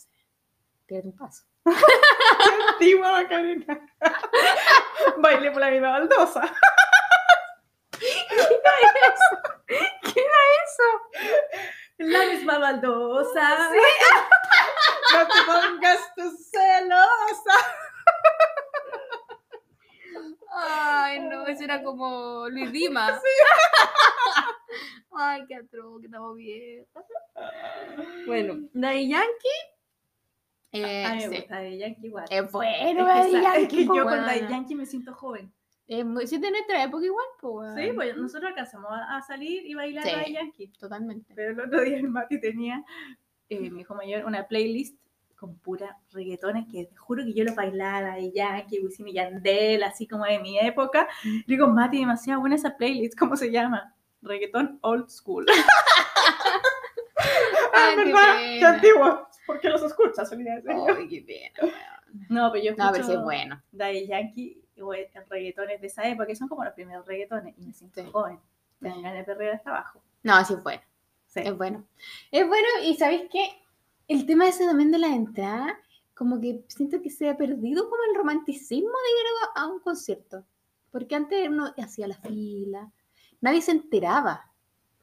[0.86, 1.44] Tírate un paso.
[2.72, 3.80] antigua Macarena.
[5.18, 6.42] Bailé por la misma baldosa.
[7.98, 8.06] ¿Qué
[10.20, 10.88] era eso?
[11.98, 13.70] La misma baldosa.
[15.12, 17.56] No te pongas tú celosa.
[20.52, 23.20] Ay, no, eso era como Luis Dima.
[25.16, 26.86] Ay, qué atroz, que estamos bien.
[28.26, 29.79] Bueno, Daddy Yankee.
[30.72, 31.36] Eh, me sí.
[31.36, 32.24] gusta Yankee igual.
[32.30, 33.76] Es bueno, Es que, sa- es Yankee.
[33.78, 34.12] que po, yo con.
[34.16, 35.52] Daddy Yankee me siento joven.
[35.88, 37.74] Es muy, sí, de nuestra época igual, pues.
[37.74, 40.10] Sí, pues nosotros alcanzamos a salir y bailar Sí.
[40.12, 40.68] Daddy Yankee.
[40.78, 41.32] Totalmente.
[41.34, 42.84] Pero el otro día el Mati tenía,
[43.48, 44.96] eh, mi hijo mayor, una playlist
[45.34, 49.82] con pura reggaetones que te juro que yo lo bailaba de Yankee, Wisin y Yandel,
[49.82, 51.08] así como de mi época.
[51.24, 53.94] Le digo, Mati, demasiado buena esa playlist, ¿cómo se llama?
[54.22, 55.46] Reggaetón old school.
[57.72, 58.68] Ay, qué pena.
[58.74, 59.26] antiguo.
[59.50, 60.30] ¿Por qué los escuchas?
[60.30, 60.48] Decir.
[60.48, 61.54] Ay, qué pena.
[61.62, 62.26] weón.
[62.28, 63.62] No, pero yo escucho No, pero sí es bueno.
[63.72, 64.92] Daddy Yankee o
[65.28, 68.08] reggaetones de esa época, que son como los primeros reggaetones, y me siento Sí.
[68.10, 68.38] joven.
[68.80, 70.02] Tengan ganas de hasta abajo.
[70.22, 70.82] No, sí es bueno.
[71.26, 71.40] Sí.
[71.44, 71.84] Es bueno.
[72.30, 73.48] Es bueno, y ¿sabéis qué?
[74.08, 75.78] El tema ese también de la entrada,
[76.14, 79.80] como que siento que se ha perdido como el romanticismo de ir a, a un
[79.80, 80.44] concierto.
[80.90, 82.90] Porque antes uno hacía la fila,
[83.40, 84.50] nadie se enteraba.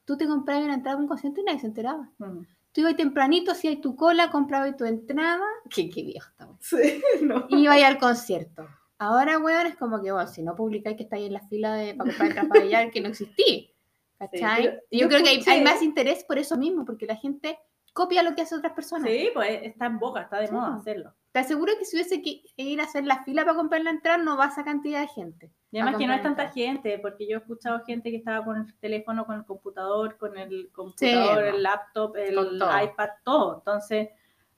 [0.06, 2.10] Tú te comprabas una entrada a un concierto y nadie se enteraba.
[2.18, 2.42] Mm.
[2.78, 5.44] Tú ibas tempranito, hacías tu cola, comprabas tu entrada.
[5.68, 6.58] Qué, qué viejo weón.
[6.60, 7.48] Sí, no.
[7.50, 8.68] Y ibas al concierto.
[9.00, 11.96] Ahora, weón, es como que, bueno, si no publicáis que estáis en la fila de,
[11.96, 13.74] para comprar entradas para bailar, que no existí.
[14.20, 14.80] ¿Cachai?
[14.92, 17.16] Y yo yo creo que hay, hay escuché- más interés por eso mismo, porque la
[17.16, 17.58] gente
[17.98, 19.10] copia lo que hacen otras personas.
[19.10, 20.74] Sí, pues está en boca, está de Sí, moda po.
[20.82, 21.14] hacerlo.
[21.32, 24.20] Te aseguro que si hubiese que ir a hacer la fila para comprar la entrada,
[24.20, 25.52] no va esa cantidad de gente.
[25.72, 28.46] Y a además que no es tanta gente, porque yo he escuchado gente que estaba
[28.46, 32.84] con el teléfono, con el computador, con el computador, el laptop, el todo.
[32.84, 33.58] iPad, todo.
[33.58, 34.10] Entonces,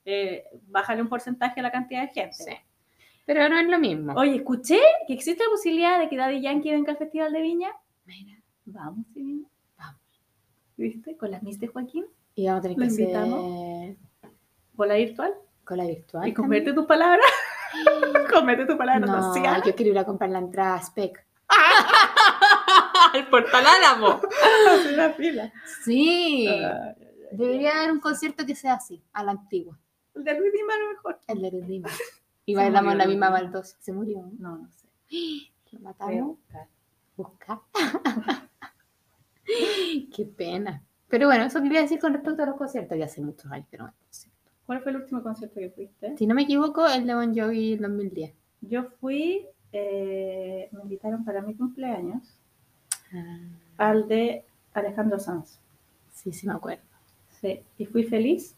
[0.06, 2.36] eh, bájale un porcentaje a la cantidad de gente.
[2.36, 2.54] Sí.
[3.26, 4.14] Pero no es lo mismo.
[4.18, 7.72] Oye, escuché que existe la posibilidad de que Daddy Yankee venga al Festival de Viña.
[8.06, 9.06] Mira, Vamos.
[9.78, 10.02] Vamos.
[10.78, 11.16] ¿Viste?
[11.18, 12.06] Con las Miss de Joaquín,
[12.40, 13.98] y vamos a tener ¿Lo que hacer invitamos?
[14.74, 15.34] bola virtual.
[15.66, 16.28] cola virtual.
[16.28, 17.26] Y convierte tus palabras.
[18.34, 21.26] convierte tus palabras No, yo quiero ir a comprar la entrada a Spec.
[23.14, 24.22] Al portal Álamo.
[24.72, 25.52] Hacer la fila.
[25.84, 26.48] Sí.
[27.32, 29.78] Debería haber un concierto que sea así, a la antigua.
[30.16, 31.20] El de Luis Dima a lo mejor.
[31.28, 31.90] El de Rima.
[32.46, 33.40] Y Se bailamos murió la Luis misma Dima.
[33.42, 33.78] baldosa.
[33.80, 34.32] Se murió.
[34.40, 34.58] ¿no?
[34.58, 34.88] No, sé.
[35.72, 36.38] Lo mataron.
[37.18, 37.60] Buscar.
[40.16, 40.84] Qué pena.
[41.10, 42.98] Pero bueno, eso quería decir con respecto a los conciertos.
[42.98, 43.92] Ya hace muchos años que no.
[44.66, 46.16] ¿Cuál fue el último concierto que fuiste?
[46.18, 48.34] Si no me equivoco, el de Bon Jovi en 2010.
[48.62, 52.38] Yo fui, eh, me invitaron para mi cumpleaños
[53.78, 55.60] al de Alejandro Sanz.
[56.14, 56.84] Sí, sí me acuerdo.
[57.42, 58.56] Sí, y fui feliz.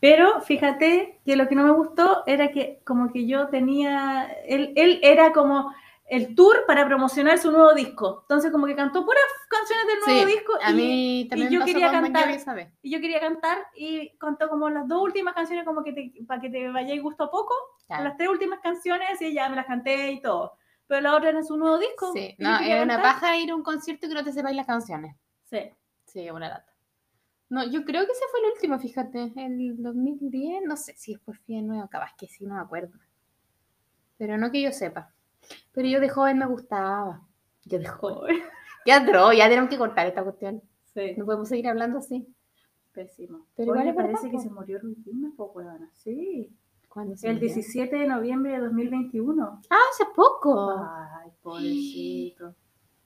[0.00, 4.72] Pero fíjate que lo que no me gustó era que como que yo tenía, él,
[4.76, 5.74] él era como
[6.10, 8.18] el tour para promocionar su nuevo disco.
[8.22, 11.60] Entonces como que cantó puras canciones del nuevo Sí, disco a y, mí también yo
[11.60, 12.72] me pasó quería con cantar.
[12.82, 16.40] Y yo quería cantar y contó como las dos últimas canciones como que te, para
[16.40, 17.54] que te vayáis gusto a poco.
[17.86, 18.04] Claro.
[18.04, 20.54] Las tres últimas canciones y ya me las canté y todo.
[20.88, 22.12] Pero la otra era su nuevo disco.
[22.12, 23.02] Sí, y yo no, es una cantar.
[23.02, 25.14] paja ir a un concierto que no te sepáis las canciones.
[25.44, 25.70] Sí.
[26.06, 26.74] Sí, es una lata.
[27.50, 31.38] No, yo creo que ese fue el último, fíjate, el 2010, no sé si después
[31.46, 32.98] fui de nuevo, capaz que sí, no me acuerdo.
[34.18, 35.12] Pero no que yo sepa.
[35.72, 37.22] Pero yo de joven me gustaba.
[37.64, 38.36] Yo de joven.
[38.84, 40.62] Qué atroz, ya tenemos que cortar esta cuestión.
[40.94, 41.14] Sí.
[41.16, 42.26] No podemos seguir hablando así.
[42.92, 43.46] Pésimo.
[43.56, 45.90] Pero igual parece que se murió Luis Dima, po, huevona.
[45.94, 46.50] Sí.
[46.88, 47.54] ¿Cuándo se El murió?
[47.54, 49.62] 17 de noviembre de 2021.
[49.70, 50.70] Ah, hace poco.
[50.70, 52.54] Ay, pobrecito.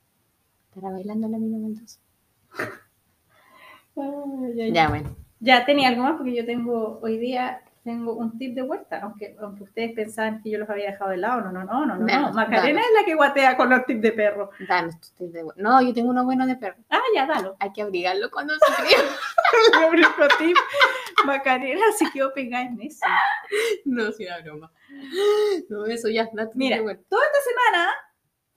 [0.75, 2.01] Estará bailando la misma Mendoza.
[3.97, 5.15] Ay, Ya, bueno.
[5.41, 9.37] Ya tenía algo más porque yo tengo hoy día tengo un tip de vuelta, aunque,
[9.39, 12.07] aunque ustedes pensaban que yo los había dejado de lado, no, no, no, no, no.
[12.07, 12.35] Danos, no.
[12.35, 12.87] Macarena danos.
[12.87, 14.51] es la que guatea con los tips de perro.
[14.67, 16.83] Danos tu tip de- No, yo tengo uno bueno de perro.
[16.89, 17.57] Ah, ya, dalo.
[17.61, 18.83] Hay que abrigarlo cuando se.
[19.79, 20.57] Mi único tip.
[21.27, 23.05] Macarena se quedó pegada en eso.
[23.85, 24.73] no, sí, una broma.
[25.69, 26.25] No, eso ya.
[26.33, 27.05] da tu tip Mira, de vuelta.
[27.09, 27.91] toda esta semana,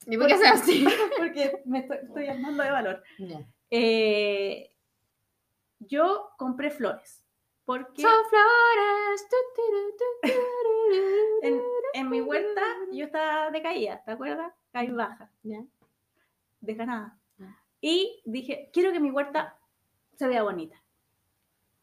[0.05, 0.87] ¿Y por qué se así?
[1.17, 3.39] porque me estoy, estoy armando de valor, Ya.
[3.71, 4.71] eh,
[5.79, 7.23] yo compré flores.
[7.67, 9.27] Porque Son flores.
[11.43, 11.61] en,
[11.95, 12.61] en mi huerta
[12.93, 14.53] yo estaba decaída, ¿te acuerdas?
[14.71, 15.29] Caí baja.
[15.43, 15.65] Ya.
[16.61, 17.19] desganada.
[17.81, 19.57] Y dije, quiero que mi huerta
[20.15, 20.81] se vea bonita.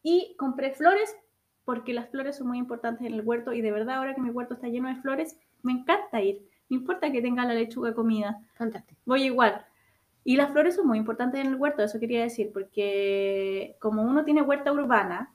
[0.01, 1.15] Y compré flores
[1.65, 4.31] porque las flores son muy importantes en el huerto y de verdad ahora que mi
[4.31, 6.49] huerto está lleno de flores, me encanta ir.
[6.67, 8.99] No importa que tenga la lechuga comida, Fantástico.
[9.05, 9.63] voy igual.
[10.23, 14.25] Y las flores son muy importantes en el huerto, eso quería decir, porque como uno
[14.25, 15.31] tiene huerta urbana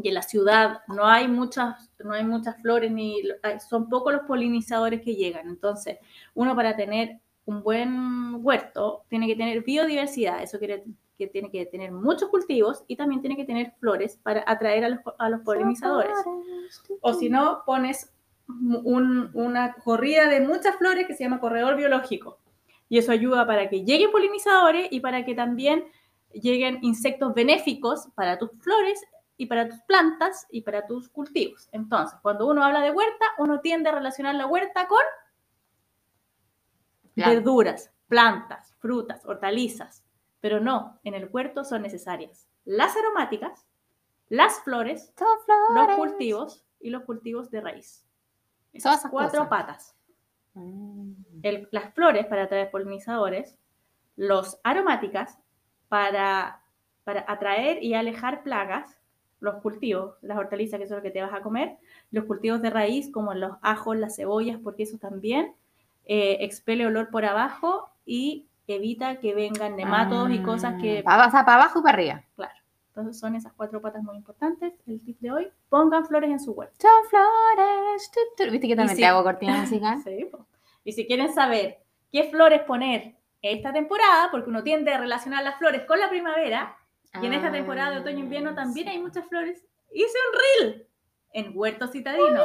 [0.00, 3.22] y en la ciudad no hay muchas, no hay muchas flores ni
[3.68, 5.48] son pocos los polinizadores que llegan.
[5.48, 5.98] Entonces,
[6.34, 10.84] uno para tener un buen huerto tiene que tener biodiversidad, eso quiere
[11.18, 14.88] que tiene que tener muchos cultivos y también tiene que tener flores para atraer a
[14.88, 16.16] los, a los polinizadores.
[17.00, 18.12] O si no, pones
[18.48, 22.38] un- una corrida de muchas flores que se llama corredor biológico.
[22.88, 25.84] Y eso ayuda para que lleguen polinizadores y para que también
[26.32, 29.02] lleguen insectos benéficos para tus flores
[29.36, 31.68] y para tus plantas y para tus cultivos.
[31.72, 35.00] Entonces, cuando uno habla de huerta, uno tiende a relacionar la huerta con
[37.14, 37.30] Plan.
[37.30, 40.04] verduras, plantas, frutas, hortalizas.
[40.40, 43.66] Pero no, en el huerto son necesarias las aromáticas,
[44.28, 45.12] las flores,
[45.74, 48.06] los cultivos y los cultivos de raíz.
[48.72, 49.48] Esas esas cuatro cosas.
[49.48, 49.96] patas.
[50.54, 51.12] Mm.
[51.42, 53.58] El- las flores para atraer polinizadores,
[54.16, 55.38] los aromáticas
[55.88, 56.62] para,
[57.04, 59.00] para atraer y alejar plagas,
[59.42, 61.76] los cultivos, las hortalizas que son lo que te vas a comer,
[62.10, 65.54] los cultivos de raíz como los ajos, las cebollas, porque eso también
[66.04, 71.30] eh, expele olor por abajo y evita que vengan nematodos y cosas que Va, va
[71.30, 72.24] para abajo y para arriba.
[72.36, 72.54] Claro.
[72.88, 74.74] Entonces son esas cuatro patas muy importantes.
[74.86, 76.74] El tip de hoy, pongan flores en su huerto.
[76.78, 78.10] Son flores.
[78.12, 78.50] tu, tu.
[78.50, 79.02] ¿Viste que también sí.
[79.02, 79.98] te hago cortina musical?
[80.04, 80.30] Sí.
[80.84, 81.78] Y si quieren saber
[82.10, 86.76] qué flores poner esta temporada, porque uno tiende a relacionar las flores con la primavera,
[87.20, 90.88] y en esta temporada de otoño-invierno también hay muchas flores, hice un reel
[91.32, 92.44] en Huerto Citadino.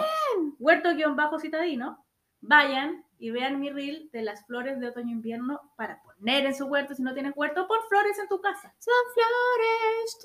[0.59, 2.03] Huerto-bajo citadino.
[2.39, 6.93] Vayan y vean mi reel de las flores de otoño-invierno para poner en su huerto.
[6.93, 8.73] Si no tienes huerto, pon flores en tu casa.
[8.77, 10.19] Son flores.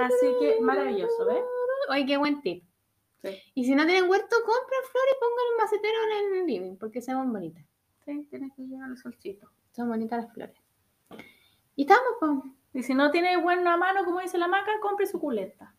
[0.00, 1.42] Así que maravilloso, ¿ves?
[1.90, 2.64] Oye, qué buen tip.
[3.22, 3.36] Sí.
[3.54, 7.02] Y si no tienen huerto, compren flores y pongan un macetero en el living, porque
[7.02, 7.64] se ven bonitas.
[8.04, 9.50] Sí, tienes que llegar al solcito.
[9.72, 10.56] Son bonitas las flores.
[11.74, 12.30] Y estamos, pues.
[12.78, 15.74] Y si no tiene buena mano, como dice la maca, compre suculenta.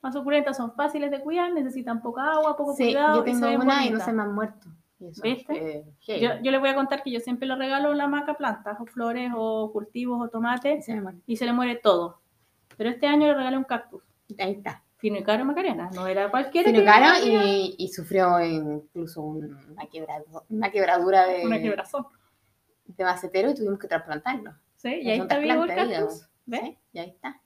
[0.00, 3.16] Las suculentas son fáciles de cuidar, necesitan poca agua, poco Sí, cuidado.
[3.16, 4.68] yo y tengo ven una y no se me han muerto.
[5.00, 5.80] Y eso, ¿Viste?
[5.80, 6.20] eh.
[6.20, 8.86] Yo, yo les voy a contar que yo siempre le regalo la maca plantas, o
[8.86, 12.20] flores, o cultivos, o tomates, Se y se le muere todo.
[12.76, 14.04] Pero este año le regalé un cactus.
[14.38, 14.84] Ahí está.
[14.98, 16.68] Fino y caro Macarena, no era cualquiera.
[16.70, 22.06] Fino que caro y, y sufrió incluso un- una, quebradu- una quebradura de, Una quebrazón.
[22.86, 24.54] de macetero y tuvimos que trasplantarlo.
[24.78, 26.28] Sí, y ahí está vivo el cactus.
[26.46, 26.60] ¿Ves?
[26.62, 27.40] Sí, y ahí está.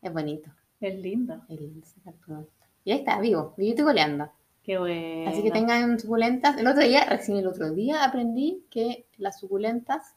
[0.00, 0.50] Es bonito.
[0.80, 1.42] Es lindo.
[1.48, 2.46] ese cactus.
[2.82, 4.30] Y ahí está, vivo, vivito y goleando.
[4.62, 5.30] Qué bueno.
[5.30, 6.56] Así que tengan suculentas.
[6.56, 10.16] El otro día, recién el otro día, aprendí que las suculentas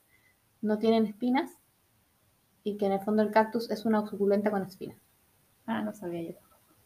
[0.61, 1.51] no tienen espinas
[2.63, 4.97] y que en el fondo el cactus es una suculenta con espinas.
[5.65, 6.37] Ah, no sabía yo.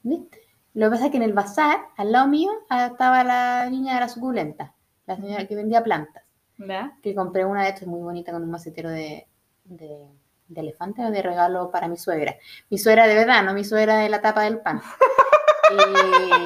[0.01, 0.39] ¿Viste?
[0.74, 3.93] Lo que pasa es que en el bazar, al lado mío, ah, estaba la niña
[3.93, 4.74] de la suculenta,
[5.06, 6.24] la señora que vendía plantas.
[6.58, 6.93] ¿Verdad?
[7.04, 9.28] Que compré una de estas muy bonita con un macetero de,
[9.66, 10.07] de,
[10.47, 12.36] de elefante de regalo para mi suegra.
[12.70, 14.82] Mi suegra de verdad, no mi suegra de la tapa del pan.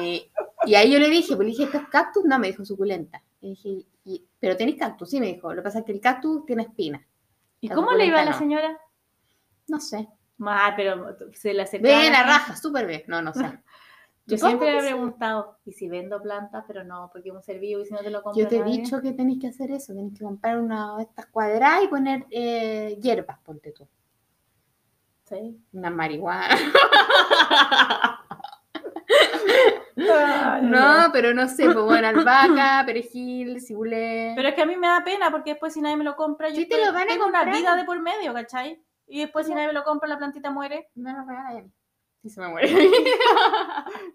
[0.02, 0.30] y,
[0.66, 2.24] y ahí yo le dije, pues le dije, ¿esto es cactus?
[2.24, 3.22] No, me dijo suculenta.
[3.40, 3.68] Y dije,
[4.04, 5.10] "Y- ¿pero tenéis cactus?
[5.10, 5.50] Sí, me dijo.
[5.52, 7.02] Lo que pasa es que el cactus tiene espinas.
[7.60, 8.38] ¿Y La cómo le iba a la no.
[8.38, 8.78] señora?
[9.68, 10.08] No sé.
[10.40, 11.98] Ah, pero se le acercaba.
[11.98, 13.02] Ve la la raja, súper bien.
[13.08, 13.44] No, no sé.
[14.28, 16.64] Yo siempre que he preguntado, ¿y si vendo plantas?
[16.66, 18.56] Pero no, porque es un ser vivo y si no te lo compro Yo te
[18.56, 18.78] he nadie.
[18.78, 22.26] dicho que tenéis que hacer eso, tenéis que comprar una de estas cuadradas y poner
[22.30, 23.88] eh, hierbas, ponte tú.
[25.24, 25.60] Sí.
[25.72, 26.56] Una marihuana.
[30.62, 34.32] No, pero no sé, pues bueno, albahaca, perejil, cibulé.
[34.36, 36.48] Pero es que a mí me da pena porque después si nadie me lo compra,
[36.48, 38.82] yo Sí te estoy- lo van a tengo una vida de por medio, ¿cachai?
[39.06, 40.88] Y después si nadie me lo compra, la plantita muere.
[40.94, 41.70] No a mí.
[42.22, 42.68] Si se me muere.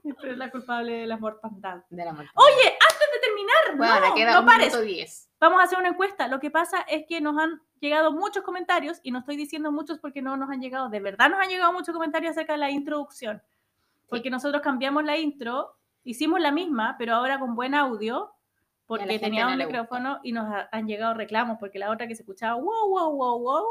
[0.03, 1.83] Pero es la culpable de la mortandad.
[1.89, 2.31] De la muerte.
[2.35, 4.67] Oye, antes de terminar, bueno, no, queda no un pares.
[4.67, 5.29] minuto diez.
[5.39, 6.27] Vamos a hacer una encuesta.
[6.27, 9.99] Lo que pasa es que nos han llegado muchos comentarios y no estoy diciendo muchos
[9.99, 12.71] porque no nos han llegado, de verdad nos han llegado muchos comentarios acerca de la
[12.71, 13.41] introducción.
[14.09, 18.31] Porque nosotros cambiamos la intro, hicimos la misma, pero ahora con buen audio,
[18.85, 19.67] porque gente tenía no un gusta.
[19.67, 23.11] micrófono y nos ha- han llegado reclamos, porque la otra que se escuchaba wow, wow,
[23.15, 23.63] wow, wow,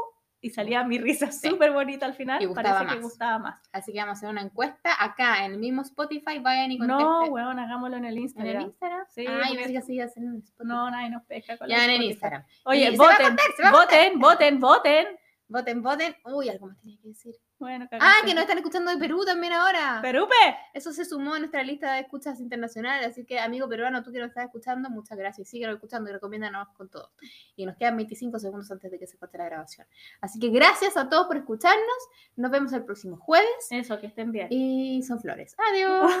[0.43, 1.49] y salía mi risa Sí.
[1.49, 3.01] súper bonita al final, parece que más.
[3.01, 3.61] gustaba más.
[3.71, 6.39] Así que vamos a hacer una encuesta acá en el mismo Spotify.
[6.39, 7.05] Vayan y contesten.
[7.07, 8.61] No, weón, hagámoslo en el ¿En el Instagram.
[8.63, 9.05] Instagram?
[9.09, 9.77] Sí, ah, yo pensé que
[10.17, 10.67] en Spotify.
[10.67, 12.03] No, nadie nos pesca con la ya en el.
[12.03, 12.43] Instagram.
[12.65, 13.71] Oye, voten, contar.
[13.71, 15.07] voten, voten, voten.
[15.47, 16.15] Voten, voten.
[16.25, 17.35] Uy, algo más tenía que decir.
[17.63, 19.99] Bueno, Ah, que nos están escuchando de Perú también ahora.
[20.01, 20.35] ¡Perupe!
[20.73, 24.19] Eso se sumó a nuestra lista de escuchas internacionales, así que amigo peruano, tú que
[24.19, 25.47] nos estás escuchando, muchas gracias.
[25.47, 27.11] Síguenos escuchando y recomiéndanos con todo.
[27.55, 29.87] Y nos quedan 25 segundos antes de que se corte la grabación.
[30.19, 32.09] Así que gracias a todos por escucharnos.
[32.35, 33.47] Nos vemos el próximo jueves.
[33.69, 34.47] Eso, que estén bien.
[34.49, 35.55] Y son flores.
[35.71, 36.11] Adiós.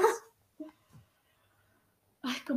[2.21, 2.51] Ay, cómo